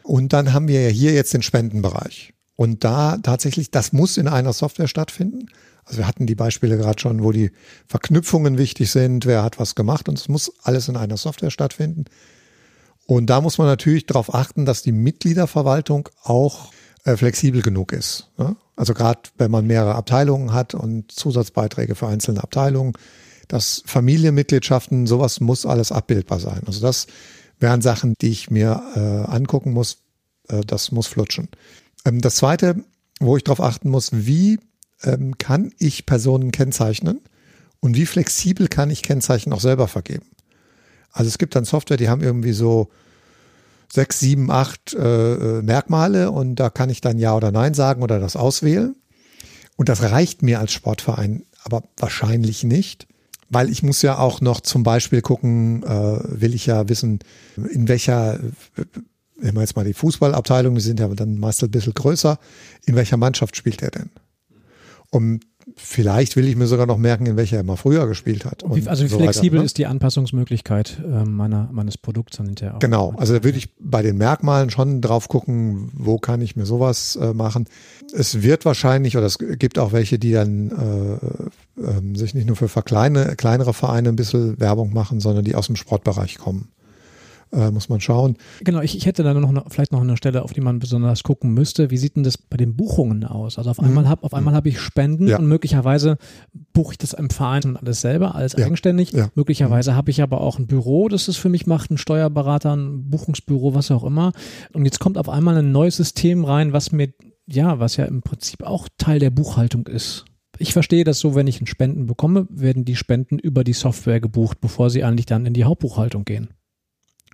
Und 0.03 0.33
dann 0.33 0.53
haben 0.53 0.69
wir 0.69 0.83
ja 0.83 0.89
hier 0.89 1.13
jetzt 1.13 1.35
den 1.35 1.43
Spendenbereich. 1.43 2.33
Und 2.55 2.85
da 2.85 3.19
tatsächlich, 3.19 3.71
das 3.71 3.93
muss 3.93 4.17
in 4.17 4.29
einer 4.29 4.53
Software 4.53 4.89
stattfinden. 4.89 5.49
Also 5.85 5.99
wir 5.99 6.09
hatten 6.09 6.27
die 6.27 6.35
Beispiele 6.35 6.77
gerade 6.77 7.01
schon, 7.01 7.23
wo 7.23 7.33
die 7.33 7.51
Verknüpfungen 7.87 8.59
wichtig 8.59 8.91
sind, 8.91 9.27
wer 9.27 9.43
hat 9.43 9.59
was 9.59 9.75
gemacht 9.75 10.09
und 10.09 10.19
es 10.19 10.29
muss 10.29 10.53
alles 10.63 10.89
in 10.89 10.97
einer 10.97 11.17
Software 11.17 11.51
stattfinden. 11.51 12.07
Und 13.07 13.27
da 13.27 13.41
muss 13.41 13.59
man 13.59 13.69
natürlich 13.69 14.07
darauf 14.07 14.35
achten, 14.35 14.65
dass 14.65 14.83
die 14.83 14.93
Mitgliederverwaltung 14.93 16.09
auch 16.23 16.73
äh, 17.07 17.17
flexibel 17.17 17.63
genug 17.63 17.93
ist. 17.93 18.29
Also 18.75 18.93
gerade 18.93 19.21
wenn 19.39 19.51
man 19.51 19.67
mehrere 19.67 19.95
Abteilungen 19.95 20.53
hat 20.53 20.75
und 20.75 21.11
Zusatzbeiträge 21.11 21.95
für 21.95 22.09
einzelne 22.09 22.43
Abteilungen, 22.43 22.93
dass 23.49 23.83
Familienmitgliedschaften, 23.87 25.07
sowas 25.07 25.41
muss 25.41 25.67
alles 25.67 25.93
abbildbar 25.93 26.41
sein. 26.41 26.63
Also 26.67 26.81
das 26.81 27.07
wären 27.61 27.81
Sachen, 27.81 28.15
die 28.21 28.31
ich 28.31 28.51
mir 28.51 28.83
äh, 28.97 29.31
angucken 29.31 29.73
muss. 29.73 29.99
Äh, 30.49 30.63
das 30.67 30.91
muss 30.91 31.07
flutschen. 31.07 31.49
Ähm, 32.05 32.21
das 32.21 32.37
Zweite, 32.37 32.85
wo 33.21 33.37
ich 33.37 33.45
darauf 33.45 33.61
achten 33.61 33.89
muss, 33.89 34.11
wie 34.13 34.59
ähm, 35.05 35.39
kann 35.39 35.73
ich 35.79 36.07
Personen 36.07 36.51
kennzeichnen 36.51 37.21
und 37.81 37.97
wie 37.97 38.07
flexibel 38.07 38.69
kann 38.69 38.91
ich 38.91 39.03
Kennzeichen 39.03 39.53
auch 39.53 39.61
selber 39.61 39.89
vergeben. 39.89 40.27
Also 41.13 41.29
es 41.29 41.39
gibt 41.39 41.55
dann 41.55 41.65
Software, 41.65 41.97
die 41.97 42.09
haben 42.09 42.23
irgendwie 42.23 42.53
so 42.53 42.91
sechs, 43.93 44.21
sieben, 44.21 44.51
acht 44.51 44.95
äh, 44.95 45.35
äh, 45.59 45.63
Merkmale 45.63 46.31
und 46.31 46.57
da 46.57 46.71
kann 46.71 46.91
ich 46.91 47.01
dann 47.01 47.19
Ja 47.19 47.35
oder 47.37 47.53
Nein 47.53 47.75
sagen 47.75 48.03
oder 48.03 48.19
das 48.21 48.37
auswählen. 48.37 48.97
Und 49.77 49.89
das 49.89 50.03
reicht 50.03 50.43
mir 50.43 50.59
als 50.59 50.73
Sportverein 50.73 51.45
aber 51.67 51.83
wahrscheinlich 51.97 52.63
nicht, 52.65 53.09
weil 53.51 53.71
ich 53.71 53.83
muss 53.83 54.01
ja 54.01 54.19
auch 54.19 54.41
noch 54.41 54.61
zum 54.61 54.85
Beispiel 54.85 55.21
gucken, 55.21 55.83
äh, 55.83 56.41
will 56.41 56.55
ich 56.55 56.67
ja 56.67 56.89
wissen, 56.89 57.19
in 57.57 57.89
welcher, 57.89 58.39
wenn 59.37 59.55
wir 59.55 59.61
jetzt 59.61 59.77
mal 59.77 59.85
die 59.85 59.93
Fußballabteilung, 59.93 60.77
die 60.77 60.81
sind 60.81 61.01
ja 61.01 61.09
dann 61.09 61.39
meist 61.39 61.63
ein 61.63 61.71
bisschen 61.71 61.95
größer, 61.95 62.39
in 62.87 62.95
welcher 62.95 63.17
Mannschaft 63.17 63.57
spielt 63.57 63.83
er 63.83 63.91
denn? 63.91 64.11
Und 65.11 65.45
vielleicht 65.75 66.37
will 66.37 66.47
ich 66.47 66.57
mir 66.57 66.67
sogar 66.67 66.87
noch 66.87 66.99
merken, 66.99 67.27
in 67.27 67.37
welcher 67.37 67.57
er 67.57 67.63
mal 67.65 67.77
früher 67.77 68.07
gespielt 68.07 68.45
hat. 68.45 68.63
Wie, 68.71 68.87
also 68.87 69.05
wie 69.05 69.09
so 69.09 69.19
flexibel 69.19 69.53
weiter, 69.53 69.63
ne? 69.63 69.67
ist 69.67 69.79
die 69.79 69.87
Anpassungsmöglichkeit 69.87 71.03
äh, 71.05 71.25
meiner, 71.25 71.69
meines 71.73 71.99
Produkts 71.99 72.37
dann 72.37 72.47
hinterher 72.47 72.77
auch. 72.77 72.79
Genau, 72.79 73.15
also 73.17 73.35
da 73.35 73.45
würde 73.45 73.59
ich 73.59 73.75
bei 73.79 74.03
den 74.03 74.17
Merkmalen 74.17 74.71
schon 74.71 75.01
drauf 75.01 75.29
gucken, 75.29 75.91
wo 75.95 76.19
kann 76.19 76.41
ich 76.41 76.55
mir 76.55 76.67
sowas 76.67 77.17
äh, 77.17 77.33
machen. 77.33 77.67
Es 78.13 78.43
wird 78.43 78.65
wahrscheinlich, 78.65 79.17
oder 79.17 79.27
es 79.27 79.39
gibt 79.39 79.79
auch 79.79 79.93
welche, 79.93 80.19
die 80.19 80.33
dann 80.33 80.71
äh, 80.71 81.83
äh, 81.83 82.17
sich 82.17 82.35
nicht 82.35 82.47
nur 82.47 82.57
für 82.57 82.69
kleine, 82.83 83.35
kleinere 83.37 83.75
Vereine 83.75 84.11
ein 84.11 84.17
bisschen 84.17 84.61
Werbung 84.61 84.93
machen, 84.93 85.21
sondern 85.21 85.45
die 85.45 85.57
aus 85.57 85.67
dem 85.67 85.77
Sportbereich 85.77 86.39
kommen 86.39 86.69
äh, 87.57 87.71
muss 87.71 87.89
man 87.89 88.01
schauen. 88.01 88.37
Genau, 88.63 88.81
ich, 88.81 88.97
ich 88.97 89.07
hätte 89.07 89.23
da 89.23 89.35
noch 89.35 89.49
eine, 89.49 89.65
vielleicht 89.69 89.93
noch 89.93 90.03
eine 90.03 90.17
Stelle, 90.17 90.43
auf 90.43 90.53
die 90.53 90.61
man 90.61 90.79
besonders 90.79 91.23
gucken 91.23 91.55
müsste. 91.55 91.91
Wie 91.91 91.97
sieht 91.97 92.17
denn 92.17 92.23
das 92.23 92.37
bei 92.37 92.57
den 92.57 92.77
Buchungen 92.77 93.25
aus? 93.25 93.59
Also 93.59 93.71
auf 93.71 93.81
einmal 93.81 94.05
mhm. 94.05 94.09
habe 94.09 94.23
auf 94.25 94.35
einmal 94.35 94.55
habe 94.55 94.69
ich 94.69 94.79
Spenden 94.79 95.27
ja. 95.27 95.39
und 95.39 95.47
möglicherweise 95.47 96.19
buche 96.73 96.93
ich 96.93 96.99
das 96.99 97.15
im 97.15 97.31
Verein 97.31 97.65
und 97.65 97.77
alles 97.77 98.01
selber, 98.03 98.35
alles 98.35 98.53
ja. 98.53 98.67
eigenständig. 98.67 99.13
Ja. 99.13 99.29
Möglicherweise 99.35 99.93
mhm. 99.93 99.97
habe 99.97 100.11
ich 100.11 100.23
aber 100.23 100.41
auch 100.41 100.59
ein 100.59 100.67
Büro, 100.67 101.09
das 101.09 101.29
es 101.29 101.37
für 101.37 101.49
mich 101.49 101.67
macht, 101.67 101.91
ein 101.91 101.99
Steuerberater, 101.99 102.77
ein 102.77 103.09
Buchungsbüro, 103.11 103.75
was 103.75 103.91
auch 103.91 104.05
immer. 104.05 104.33
Und 104.73 104.85
jetzt 104.85 105.01
kommt 105.01 105.19
auf 105.19 105.29
einmal 105.29 105.57
ein 105.57 105.73
neues 105.73 105.97
System 105.97 106.45
rein, 106.45 106.73
was 106.73 106.93
mir 106.93 107.13
ja, 107.49 107.79
was 107.79 107.97
ja 107.97 108.05
im 108.05 108.23
Prinzip 108.23 108.65
auch 108.65 108.89
Teil 108.99 109.21
der 109.21 109.31
Buchhaltung 109.31 109.87
ist. 109.87 110.25
Ich 110.59 110.73
verstehe 110.73 111.05
das 111.05 111.21
so, 111.21 111.35
wenn 111.35 111.47
ich 111.47 111.59
einen 111.59 111.67
Spenden 111.67 112.07
bekomme, 112.07 112.47
werden 112.51 112.85
die 112.85 112.97
Spenden 112.97 113.39
über 113.39 113.63
die 113.63 113.73
Software 113.73 114.21
gebucht, 114.21 114.61
bevor 114.61 114.91
sie 114.91 115.05
eigentlich 115.05 115.27
dann 115.27 115.47
in 115.47 115.53
die 115.53 115.65
Hauptbuchhaltung 115.65 116.25
gehen. 116.25 116.49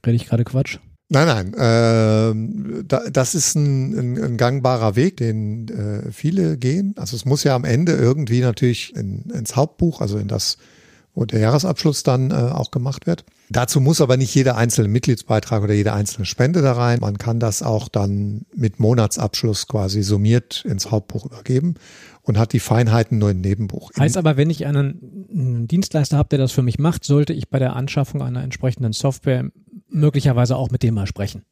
Rede 0.05 0.17
ich 0.17 0.27
gerade 0.27 0.45
Quatsch? 0.45 0.79
Nein, 1.13 1.27
nein, 1.27 1.55
äh, 1.55 2.85
da, 2.85 3.03
das 3.11 3.35
ist 3.35 3.55
ein, 3.55 3.93
ein, 3.93 4.25
ein, 4.25 4.37
gangbarer 4.39 4.97
Weg, 4.97 5.19
den 5.19 5.69
äh, 5.69 6.11
viele 6.11 6.57
gehen. 6.57 6.95
Also 6.97 7.17
es 7.17 7.27
muss 7.27 7.45
ja 7.45 7.55
am 7.55 7.65
Ende 7.65 7.93
irgendwie 7.93 8.41
natürlich 8.41 8.97
in, 8.97 9.25
ins 9.31 9.55
Hauptbuch, 9.55 10.01
also 10.01 10.17
in 10.17 10.27
das, 10.27 10.57
wo 11.15 11.27
der 11.27 11.41
Jahresabschluss 11.41 12.03
dann 12.03 12.31
äh, 12.31 12.35
auch 12.35 12.71
gemacht 12.71 13.07
wird. 13.07 13.27
Dazu 13.51 13.79
muss 13.83 14.01
aber 14.01 14.17
nicht 14.17 14.35
jeder 14.35 14.57
einzelne 14.57 14.89
Mitgliedsbeitrag 14.89 15.63
oder 15.63 15.75
jede 15.75 15.93
einzelne 15.93 16.25
Spende 16.25 16.63
da 16.63 16.73
rein. 16.73 17.01
Man 17.01 17.19
kann 17.19 17.39
das 17.39 17.63
auch 17.63 17.89
dann 17.89 18.47
mit 18.55 18.81
Monatsabschluss 18.81 19.69
quasi 19.69 20.03
summiert 20.03 20.65
ins 20.67 20.91
Hauptbuch 20.91 21.27
übergeben 21.27 21.75
und 22.23 22.39
hat 22.39 22.55
die 22.55 22.61
Feinheiten 22.61 23.19
nur 23.19 23.33
im 23.33 23.43
Nebenbuch. 23.43 23.91
Heißt 23.99 24.17
aber, 24.17 24.39
wenn 24.39 24.49
ich 24.49 24.65
einen, 24.65 25.27
einen 25.31 25.69
Dienstleister 25.69 26.17
habe, 26.17 26.31
der 26.31 26.39
das 26.39 26.53
für 26.53 26.63
mich 26.63 26.79
macht, 26.79 27.05
sollte 27.05 27.35
ich 27.35 27.51
bei 27.51 27.59
der 27.59 27.77
Anschaffung 27.77 28.23
einer 28.23 28.43
entsprechenden 28.43 28.95
Software 28.95 29.51
möglicherweise 29.93 30.57
auch 30.57 30.71
mit 30.71 30.83
dem 30.83 30.95
mal 30.95 31.07
sprechen. 31.07 31.43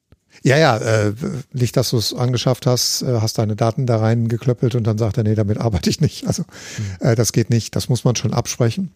Ja, 0.42 0.56
ja, 0.56 0.76
äh, 0.78 1.12
nicht, 1.52 1.76
dass 1.76 1.90
du 1.90 1.98
es 1.98 2.14
angeschafft 2.14 2.66
hast, 2.66 3.02
äh, 3.02 3.20
hast 3.20 3.38
deine 3.38 3.56
Daten 3.56 3.86
da 3.86 3.96
reingeklöppelt 3.96 4.74
und 4.74 4.84
dann 4.84 4.96
sagt 4.96 5.18
er, 5.18 5.24
nee, 5.24 5.34
damit 5.34 5.58
arbeite 5.58 5.90
ich 5.90 6.00
nicht. 6.00 6.26
Also 6.26 6.42
mhm. 6.42 7.06
äh, 7.06 7.14
das 7.14 7.32
geht 7.32 7.50
nicht, 7.50 7.74
das 7.76 7.88
muss 7.88 8.04
man 8.04 8.16
schon 8.16 8.32
absprechen. 8.32 8.92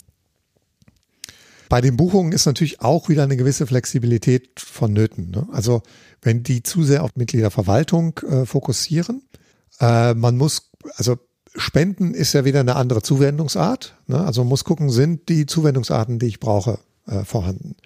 Bei 1.68 1.80
den 1.80 1.96
Buchungen 1.96 2.32
ist 2.32 2.46
natürlich 2.46 2.80
auch 2.82 3.08
wieder 3.08 3.24
eine 3.24 3.36
gewisse 3.36 3.66
Flexibilität 3.66 4.60
vonnöten. 4.60 5.30
Ne? 5.30 5.46
Also 5.52 5.82
wenn 6.22 6.42
die 6.42 6.62
zu 6.62 6.84
sehr 6.84 7.02
auf 7.02 7.16
Mitgliederverwaltung 7.16 8.20
äh, 8.20 8.46
fokussieren, 8.46 9.22
äh, 9.80 10.14
man 10.14 10.36
muss, 10.36 10.70
also 10.96 11.16
Spenden 11.56 12.14
ist 12.14 12.32
ja 12.32 12.44
wieder 12.44 12.60
eine 12.60 12.76
andere 12.76 13.02
Zuwendungsart. 13.02 13.96
Ne? 14.06 14.24
Also 14.24 14.42
man 14.42 14.50
muss 14.50 14.64
gucken, 14.64 14.90
sind 14.90 15.28
die 15.28 15.46
Zuwendungsarten, 15.46 16.18
die 16.18 16.26
ich 16.26 16.40
brauche, 16.40 16.78
äh, 17.06 17.24
vorhanden. 17.24 17.76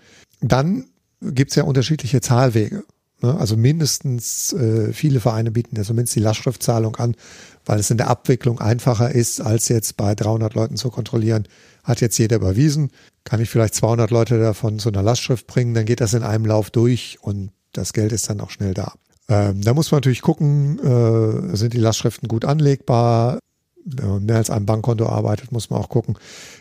Dann 0.41 0.87
gibt 1.21 1.51
es 1.51 1.57
ja 1.57 1.65
unterschiedliche 1.65 2.21
Zahlwege. 2.21 2.85
Ne? 3.21 3.37
Also 3.39 3.57
mindestens, 3.57 4.53
äh, 4.53 4.93
viele 4.93 5.21
Vereine 5.21 5.51
bieten 5.51 5.77
ja 5.77 5.83
zumindest 5.83 6.17
die 6.17 6.21
Lastschriftzahlung 6.21 6.97
an, 6.97 7.17
weil 7.65 7.81
es 7.81 7.91
in 7.91 7.99
der 7.99 8.09
Abwicklung 8.09 8.61
einfacher 8.61 9.11
ist, 9.11 9.41
als 9.41 9.69
jetzt 9.69 9.97
bei 9.97 10.15
300 10.15 10.55
Leuten 10.55 10.77
zu 10.77 10.91
kontrollieren. 10.91 11.47
Hat 11.85 12.01
jetzt 12.01 12.19
jeder 12.19 12.37
überwiesen, 12.37 12.91
kann 13.25 13.41
ich 13.41 13.51
vielleicht 13.51 13.75
200 13.75 14.11
Leute 14.11 14.39
davon 14.39 14.79
zu 14.79 14.89
einer 14.91 15.03
Lastschrift 15.03 15.47
bringen, 15.47 15.75
dann 15.75 15.87
geht 15.87 16.01
das 16.01 16.15
in 16.15 16.23
einem 16.23 16.47
Lauf 16.47 16.71
durch 16.71 17.19
und 17.21 17.51
das 17.73 17.93
Geld 17.93 18.13
ist 18.13 18.29
dann 18.31 18.41
auch 18.41 18.51
schnell 18.51 18.75
da. 18.75 18.95
Ähm, 19.29 19.61
da 19.63 19.75
muss 19.75 19.91
man 19.91 19.99
natürlich 19.99 20.23
gucken, 20.23 20.79
äh, 20.79 21.57
sind 21.57 21.75
die 21.75 21.79
Lastschriften 21.79 22.29
gut 22.29 22.45
anlegbar? 22.45 23.39
Wenn 23.85 24.09
man 24.09 24.25
mehr 24.25 24.37
als 24.37 24.51
ein 24.51 24.67
Bankkonto 24.67 25.07
arbeitet, 25.07 25.53
muss 25.53 25.71
man 25.71 25.81
auch 25.81 25.89
gucken, 25.89 26.19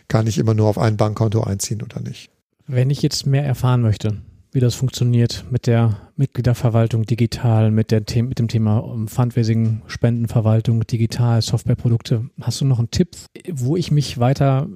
kann 0.07 0.27
ich 0.27 0.37
immer 0.37 0.53
nur 0.53 0.67
auf 0.67 0.77
ein 0.77 0.97
Bankkonto 0.97 1.43
einziehen 1.43 1.81
oder 1.81 2.01
nicht. 2.01 2.29
Wenn 2.67 2.89
ich 2.89 3.01
jetzt 3.01 3.25
mehr 3.25 3.45
erfahren 3.45 3.81
möchte, 3.81 4.17
wie 4.57 4.59
das 4.59 4.73
funktioniert 4.73 5.45
mit 5.51 5.67
der 5.67 6.09
Mitgliederverwaltung 6.15 7.03
digital, 7.05 7.69
mit, 7.69 7.91
der 7.91 8.01
The 8.09 8.23
mit 8.23 8.39
dem 8.39 8.47
Thema 8.47 8.81
Fundraising, 9.05 9.83
Spendenverwaltung 9.85 10.79
digital, 10.87 11.43
Softwareprodukte. 11.43 12.31
Hast 12.41 12.59
du 12.59 12.65
noch 12.65 12.79
einen 12.79 12.89
Tipp, 12.89 13.15
wo 13.51 13.77
ich 13.77 13.91
mich 13.91 14.17
weiter 14.17 14.67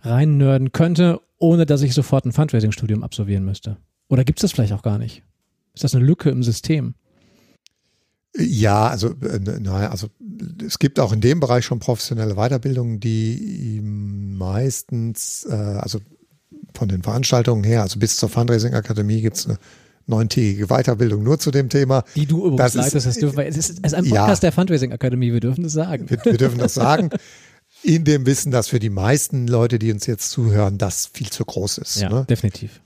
reinnörden 0.00 0.72
könnte, 0.72 1.20
ohne 1.36 1.66
dass 1.66 1.82
ich 1.82 1.92
sofort 1.92 2.24
ein 2.24 2.32
Fundraising-Studium 2.32 3.02
absolvieren 3.02 3.44
müsste? 3.44 3.76
Oder 4.08 4.24
gibt 4.24 4.38
es 4.38 4.40
das 4.40 4.52
vielleicht 4.52 4.72
auch 4.72 4.80
gar 4.80 4.96
nicht? 4.96 5.22
Ist 5.74 5.84
das 5.84 5.94
eine 5.94 6.06
Lücke 6.06 6.30
im 6.30 6.42
System? 6.42 6.94
Ja, 8.38 8.88
also 8.88 9.08
äh, 9.20 9.38
naja, 9.60 9.90
also 9.90 10.06
es 10.64 10.78
gibt 10.78 10.98
auch 10.98 11.12
in 11.12 11.20
dem 11.20 11.40
Bereich 11.40 11.66
schon 11.66 11.78
professionelle 11.78 12.36
Weiterbildungen, 12.36 13.00
die 13.00 13.82
meistens, 13.82 15.46
äh, 15.46 15.52
also 15.52 16.00
von 16.76 16.88
den 16.88 17.02
Veranstaltungen 17.02 17.64
her, 17.64 17.82
also 17.82 17.98
bis 17.98 18.16
zur 18.16 18.28
Fundraising 18.28 18.74
Akademie 18.74 19.20
gibt 19.20 19.36
es 19.36 19.46
eine 19.46 19.58
neuntägige 20.06 20.66
Weiterbildung 20.68 21.22
nur 21.22 21.38
zu 21.38 21.50
dem 21.50 21.68
Thema. 21.68 22.04
Die 22.14 22.26
du 22.26 22.46
übrigens 22.46 22.74
leitest, 22.74 23.06
das 23.06 23.18
dürfen 23.18 23.36
wir, 23.36 23.46
es 23.46 23.56
ist, 23.56 23.70
es 23.82 23.92
ist 23.92 23.94
ein 23.94 24.04
Podcast 24.04 24.42
ja, 24.42 24.48
der 24.48 24.52
Fundraising 24.52 24.92
Akademie, 24.92 25.32
wir 25.32 25.40
dürfen 25.40 25.64
das 25.64 25.72
sagen. 25.72 26.08
Wir, 26.08 26.24
wir 26.24 26.36
dürfen 26.36 26.58
das 26.58 26.74
sagen. 26.74 27.10
In 27.82 28.04
dem 28.04 28.24
Wissen, 28.26 28.50
dass 28.50 28.68
für 28.68 28.78
die 28.78 28.90
meisten 28.90 29.46
Leute, 29.46 29.78
die 29.78 29.92
uns 29.92 30.06
jetzt 30.06 30.30
zuhören, 30.30 30.78
das 30.78 31.10
viel 31.12 31.30
zu 31.30 31.44
groß 31.44 31.78
ist. 31.78 32.00
Ja, 32.00 32.08
ne? 32.08 32.26
definitiv. 32.28 32.80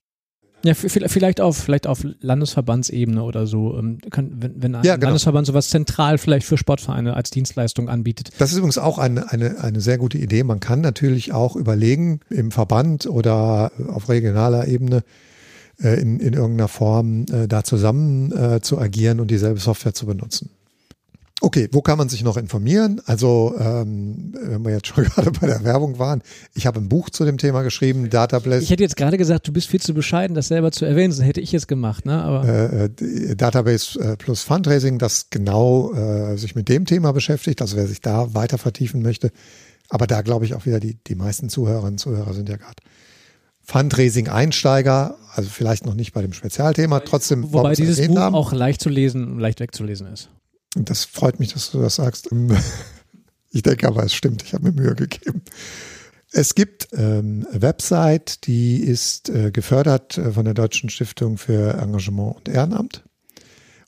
Ja, 0.62 0.74
vielleicht 0.74 1.40
auf, 1.40 1.56
vielleicht 1.56 1.86
auf 1.86 2.04
Landesverbandsebene 2.20 3.22
oder 3.22 3.46
so, 3.46 3.78
ähm, 3.78 3.98
wenn, 4.10 4.62
wenn 4.62 4.74
ein 4.74 4.84
ja, 4.84 4.96
genau. 4.96 5.08
Landesverband 5.08 5.46
sowas 5.46 5.70
zentral 5.70 6.18
vielleicht 6.18 6.46
für 6.46 6.58
Sportvereine 6.58 7.14
als 7.14 7.30
Dienstleistung 7.30 7.88
anbietet. 7.88 8.30
Das 8.38 8.52
ist 8.52 8.58
übrigens 8.58 8.76
auch 8.76 8.98
eine, 8.98 9.30
eine, 9.30 9.62
eine 9.62 9.80
sehr 9.80 9.96
gute 9.96 10.18
Idee. 10.18 10.44
Man 10.44 10.60
kann 10.60 10.82
natürlich 10.82 11.32
auch 11.32 11.56
überlegen, 11.56 12.20
im 12.28 12.50
Verband 12.50 13.06
oder 13.06 13.72
auf 13.88 14.08
regionaler 14.08 14.68
Ebene 14.68 15.02
äh, 15.82 16.00
in, 16.00 16.20
in 16.20 16.34
irgendeiner 16.34 16.68
Form 16.68 17.24
äh, 17.32 17.48
da 17.48 17.64
zusammen 17.64 18.32
äh, 18.32 18.60
zu 18.60 18.78
agieren 18.78 19.20
und 19.20 19.30
dieselbe 19.30 19.60
Software 19.60 19.94
zu 19.94 20.04
benutzen. 20.04 20.50
Okay, 21.42 21.68
wo 21.72 21.80
kann 21.80 21.96
man 21.96 22.08
sich 22.10 22.22
noch 22.22 22.36
informieren? 22.36 23.00
Also, 23.06 23.54
ähm, 23.58 24.34
wenn 24.34 24.62
wir 24.64 24.72
jetzt 24.72 24.88
schon 24.88 25.04
gerade 25.14 25.30
bei 25.30 25.46
der 25.46 25.64
Werbung 25.64 25.98
waren, 25.98 26.22
ich 26.54 26.66
habe 26.66 26.80
ein 26.80 26.88
Buch 26.88 27.08
zu 27.08 27.24
dem 27.24 27.38
Thema 27.38 27.62
geschrieben, 27.62 28.10
Database. 28.10 28.62
Ich 28.62 28.70
hätte 28.70 28.82
jetzt 28.82 28.96
gerade 28.96 29.16
gesagt, 29.16 29.48
du 29.48 29.52
bist 29.52 29.68
viel 29.68 29.80
zu 29.80 29.94
bescheiden, 29.94 30.34
das 30.34 30.48
selber 30.48 30.70
zu 30.70 30.84
erwähnen, 30.84 31.10
das 31.10 31.24
hätte 31.24 31.40
ich 31.40 31.52
jetzt 31.52 31.66
gemacht, 31.68 32.04
ne? 32.04 32.22
Aber 32.22 32.46
äh, 32.46 32.84
äh 32.84 33.34
Database 33.36 33.98
äh, 34.00 34.16
plus 34.16 34.42
Fundraising, 34.42 34.98
das 34.98 35.30
genau 35.30 35.94
äh, 35.94 36.36
sich 36.36 36.54
mit 36.54 36.68
dem 36.68 36.84
Thema 36.84 37.12
beschäftigt, 37.12 37.62
also 37.62 37.76
wer 37.76 37.86
sich 37.86 38.00
da 38.00 38.34
weiter 38.34 38.58
vertiefen 38.58 39.00
möchte. 39.02 39.30
Aber 39.88 40.06
da 40.06 40.22
glaube 40.22 40.44
ich 40.44 40.54
auch 40.54 40.66
wieder, 40.66 40.78
die, 40.78 40.98
die 41.06 41.14
meisten 41.14 41.48
Zuhörerinnen 41.48 41.94
und 41.94 41.98
Zuhörer 41.98 42.34
sind 42.34 42.48
ja 42.48 42.56
gerade 42.56 42.76
Fundraising-Einsteiger, 43.62 45.16
also 45.34 45.48
vielleicht 45.48 45.86
noch 45.86 45.94
nicht 45.94 46.12
bei 46.12 46.22
dem 46.22 46.32
Spezialthema, 46.32 47.00
trotzdem. 47.00 47.52
Wobei 47.52 47.74
dieses 47.74 48.06
Buch 48.06 48.18
haben. 48.18 48.34
auch 48.34 48.52
leicht 48.52 48.80
zu 48.80 48.88
lesen 48.88 49.32
und 49.32 49.38
leicht 49.38 49.60
wegzulesen 49.60 50.06
ist. 50.08 50.28
Das 50.74 51.04
freut 51.04 51.40
mich, 51.40 51.52
dass 51.52 51.70
du 51.70 51.80
das 51.80 51.96
sagst. 51.96 52.30
Ich 53.52 53.62
denke 53.62 53.88
aber, 53.88 54.04
es 54.04 54.14
stimmt. 54.14 54.44
Ich 54.44 54.54
habe 54.54 54.70
mir 54.70 54.80
Mühe 54.80 54.94
gegeben. 54.94 55.42
Es 56.32 56.54
gibt 56.54 56.88
ähm, 56.92 57.44
eine 57.50 57.62
Website, 57.62 58.46
die 58.46 58.80
ist 58.80 59.28
äh, 59.28 59.50
gefördert 59.50 60.16
äh, 60.16 60.30
von 60.30 60.44
der 60.44 60.54
Deutschen 60.54 60.88
Stiftung 60.88 61.36
für 61.36 61.74
Engagement 61.74 62.36
und 62.36 62.48
Ehrenamt. 62.48 63.02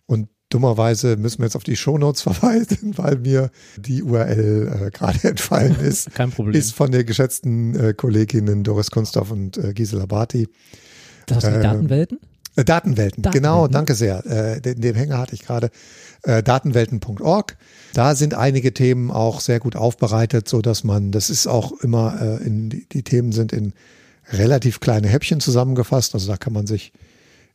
Und 0.06 0.28
dummerweise 0.48 1.16
müssen 1.16 1.38
wir 1.38 1.46
jetzt 1.46 1.54
auf 1.54 1.62
die 1.62 1.76
Shownotes 1.76 2.22
verweisen, 2.22 2.98
weil 2.98 3.18
mir 3.18 3.50
die 3.76 4.02
URL 4.02 4.86
äh, 4.86 4.90
gerade 4.90 5.22
entfallen 5.28 5.78
ist. 5.78 6.12
Kein 6.12 6.32
Problem. 6.32 6.58
Ist 6.58 6.74
von 6.74 6.90
der 6.90 7.04
geschätzten 7.04 7.76
äh, 7.76 7.94
Kolleginnen 7.94 8.64
Doris 8.64 8.90
Kunsthoff 8.90 9.30
und 9.30 9.58
äh, 9.58 9.72
Gisela 9.72 10.06
Barty. 10.06 10.48
Das 11.26 11.44
heißt 11.44 11.54
die 11.54 11.60
äh, 11.60 11.62
Datenwelten? 11.62 12.18
Äh, 12.56 12.64
Datenwelten, 12.64 13.22
Datenwelten, 13.22 13.32
genau, 13.32 13.68
danke 13.68 13.94
sehr. 13.94 14.24
Äh, 14.26 14.60
den, 14.60 14.80
den 14.80 14.94
Hänger 14.94 15.18
hatte 15.18 15.34
ich 15.34 15.42
gerade. 15.42 15.70
Äh, 16.24 16.42
datenwelten.org. 16.42 17.56
Da 17.94 18.14
sind 18.14 18.34
einige 18.34 18.72
Themen 18.72 19.10
auch 19.10 19.40
sehr 19.40 19.58
gut 19.58 19.74
aufbereitet, 19.74 20.48
so 20.48 20.62
dass 20.62 20.84
man, 20.84 21.10
das 21.10 21.30
ist 21.30 21.48
auch 21.48 21.72
immer, 21.80 22.20
äh, 22.20 22.44
in, 22.44 22.70
die, 22.70 22.88
die 22.88 23.02
Themen 23.02 23.32
sind 23.32 23.52
in 23.52 23.72
relativ 24.30 24.78
kleine 24.78 25.08
Häppchen 25.08 25.40
zusammengefasst. 25.40 26.14
Also 26.14 26.30
da 26.30 26.36
kann 26.36 26.52
man 26.52 26.66
sich 26.66 26.92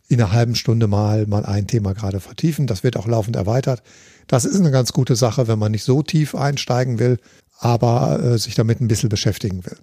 in 0.09 0.21
einer 0.21 0.31
halben 0.31 0.55
Stunde 0.55 0.87
mal, 0.87 1.27
mal 1.27 1.45
ein 1.45 1.67
Thema 1.67 1.93
gerade 1.93 2.19
vertiefen. 2.19 2.67
Das 2.67 2.83
wird 2.83 2.97
auch 2.97 3.07
laufend 3.07 3.35
erweitert. 3.35 3.83
Das 4.27 4.45
ist 4.45 4.59
eine 4.59 4.71
ganz 4.71 4.91
gute 4.93 5.15
Sache, 5.15 5.47
wenn 5.47 5.59
man 5.59 5.71
nicht 5.71 5.83
so 5.83 6.01
tief 6.01 6.35
einsteigen 6.35 6.99
will, 6.99 7.17
aber 7.59 8.19
äh, 8.21 8.37
sich 8.37 8.55
damit 8.55 8.81
ein 8.81 8.87
bisschen 8.87 9.09
beschäftigen 9.09 9.65
will. 9.65 9.77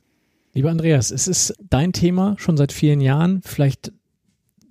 Lieber 0.53 0.71
Andreas, 0.71 1.11
es 1.11 1.27
ist 1.27 1.55
dein 1.71 1.93
Thema 1.93 2.37
schon 2.39 2.57
seit 2.57 2.73
vielen 2.73 3.01
Jahren. 3.01 3.41
Vielleicht 3.45 3.93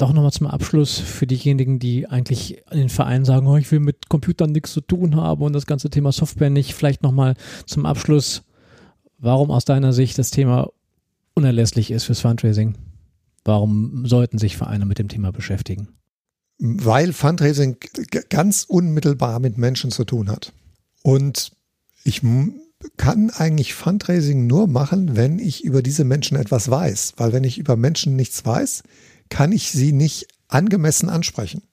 doch 0.04 0.12
nochmal 0.12 0.34
zum 0.34 0.48
Abschluss 0.48 1.00
für 1.00 1.26
diejenigen, 1.26 1.80
die 1.80 2.08
eigentlich 2.08 2.62
in 2.72 2.78
den 2.78 2.90
Vereinen 2.90 3.24
sagen, 3.24 3.48
oh, 3.48 3.56
ich 3.56 3.72
will 3.72 3.80
mit 3.80 4.10
Computern 4.10 4.52
nichts 4.52 4.74
zu 4.74 4.82
tun 4.82 5.16
haben 5.16 5.42
und 5.42 5.54
das 5.54 5.66
ganze 5.66 5.90
Thema 5.90 6.12
Software 6.12 6.50
nicht, 6.50 6.74
vielleicht 6.74 7.04
nochmal 7.04 7.36
zum 7.66 7.86
Abschluss, 7.86 8.44
warum 9.18 9.50
aus 9.50 9.64
deiner 9.64 9.94
Sicht 9.94 10.18
das 10.18 10.30
Thema 10.30 10.70
unerlässlich 11.36 11.90
ist 11.90 12.04
fürs 12.04 12.20
Fundraising? 12.20 12.76
Warum 13.46 14.06
sollten 14.06 14.38
sich 14.38 14.58
Vereine 14.58 14.86
mit 14.86 15.00
dem 15.00 15.08
Thema 15.08 15.32
beschäftigen? 15.32 15.88
Weil 16.60 17.14
Fundraising 17.14 17.78
ganz 18.30 18.66
unmittelbar 18.68 19.40
mit 19.40 19.58
Menschen 19.58 19.90
zu 19.90 20.04
tun 20.04 20.30
hat. 20.30 20.52
Und 21.02 21.54
ich 22.04 22.22
kann 22.98 23.30
eigentlich 23.30 23.74
Fundraising 23.74 24.48
nur 24.48 24.68
machen, 24.68 25.16
wenn 25.16 25.40
ich 25.40 25.64
über 25.64 25.82
diese 25.82 26.04
Menschen 26.04 26.36
etwas 26.36 26.70
weiß. 26.70 27.14
Weil 27.16 27.32
wenn 27.32 27.46
ich 27.46 27.58
über 27.58 27.78
Menschen 27.78 28.18
nichts 28.18 28.46
weiß, 28.46 28.84
kann 29.34 29.52
ich 29.52 29.72
sie 29.72 29.94
nicht 29.94 30.28
angemessen 30.48 31.10
ansprechen. 31.10 31.64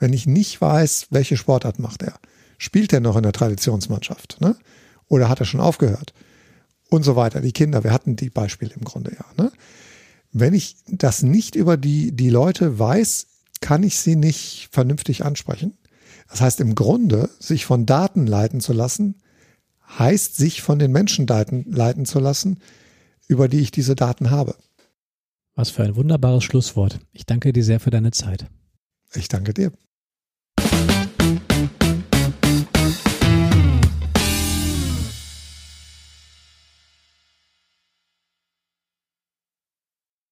Wenn 0.00 0.12
ich 0.12 0.26
nicht 0.26 0.60
weiß, 0.60 1.06
welche 1.10 1.36
Sportart 1.36 1.78
macht 1.78 2.02
er, 2.02 2.18
spielt 2.58 2.92
er 2.92 2.98
noch 2.98 3.16
in 3.16 3.22
der 3.22 3.30
Traditionsmannschaft, 3.30 4.40
ne? 4.40 4.56
Oder 5.06 5.28
hat 5.28 5.38
er 5.38 5.46
schon 5.46 5.60
aufgehört? 5.60 6.14
Und 6.90 7.04
so 7.04 7.14
weiter. 7.14 7.40
Die 7.40 7.52
Kinder, 7.52 7.84
wir 7.84 7.92
hatten 7.92 8.16
die 8.16 8.28
Beispiele 8.28 8.74
im 8.74 8.82
Grunde 8.82 9.14
ja. 9.14 9.24
Ne? 9.36 9.52
Wenn 10.32 10.52
ich 10.52 10.78
das 10.88 11.22
nicht 11.22 11.54
über 11.54 11.76
die, 11.76 12.10
die 12.10 12.30
Leute 12.30 12.76
weiß, 12.76 13.28
kann 13.60 13.84
ich 13.84 14.00
sie 14.00 14.16
nicht 14.16 14.68
vernünftig 14.72 15.24
ansprechen. 15.24 15.78
Das 16.28 16.40
heißt, 16.40 16.58
im 16.58 16.74
Grunde, 16.74 17.30
sich 17.38 17.66
von 17.66 17.86
Daten 17.86 18.26
leiten 18.26 18.60
zu 18.60 18.72
lassen, 18.72 19.22
heißt, 19.96 20.36
sich 20.36 20.60
von 20.60 20.80
den 20.80 20.90
Menschen 20.90 21.28
leiten, 21.28 21.70
leiten 21.70 22.04
zu 22.04 22.18
lassen, 22.18 22.58
über 23.28 23.46
die 23.46 23.60
ich 23.60 23.70
diese 23.70 23.94
Daten 23.94 24.30
habe. 24.30 24.56
Was 25.54 25.70
für 25.70 25.82
ein 25.82 25.96
wunderbares 25.96 26.44
Schlusswort. 26.44 27.00
Ich 27.12 27.26
danke 27.26 27.52
dir 27.52 27.64
sehr 27.64 27.80
für 27.80 27.90
deine 27.90 28.10
Zeit. 28.10 28.46
Ich 29.14 29.28
danke 29.28 29.52
dir. 29.52 29.72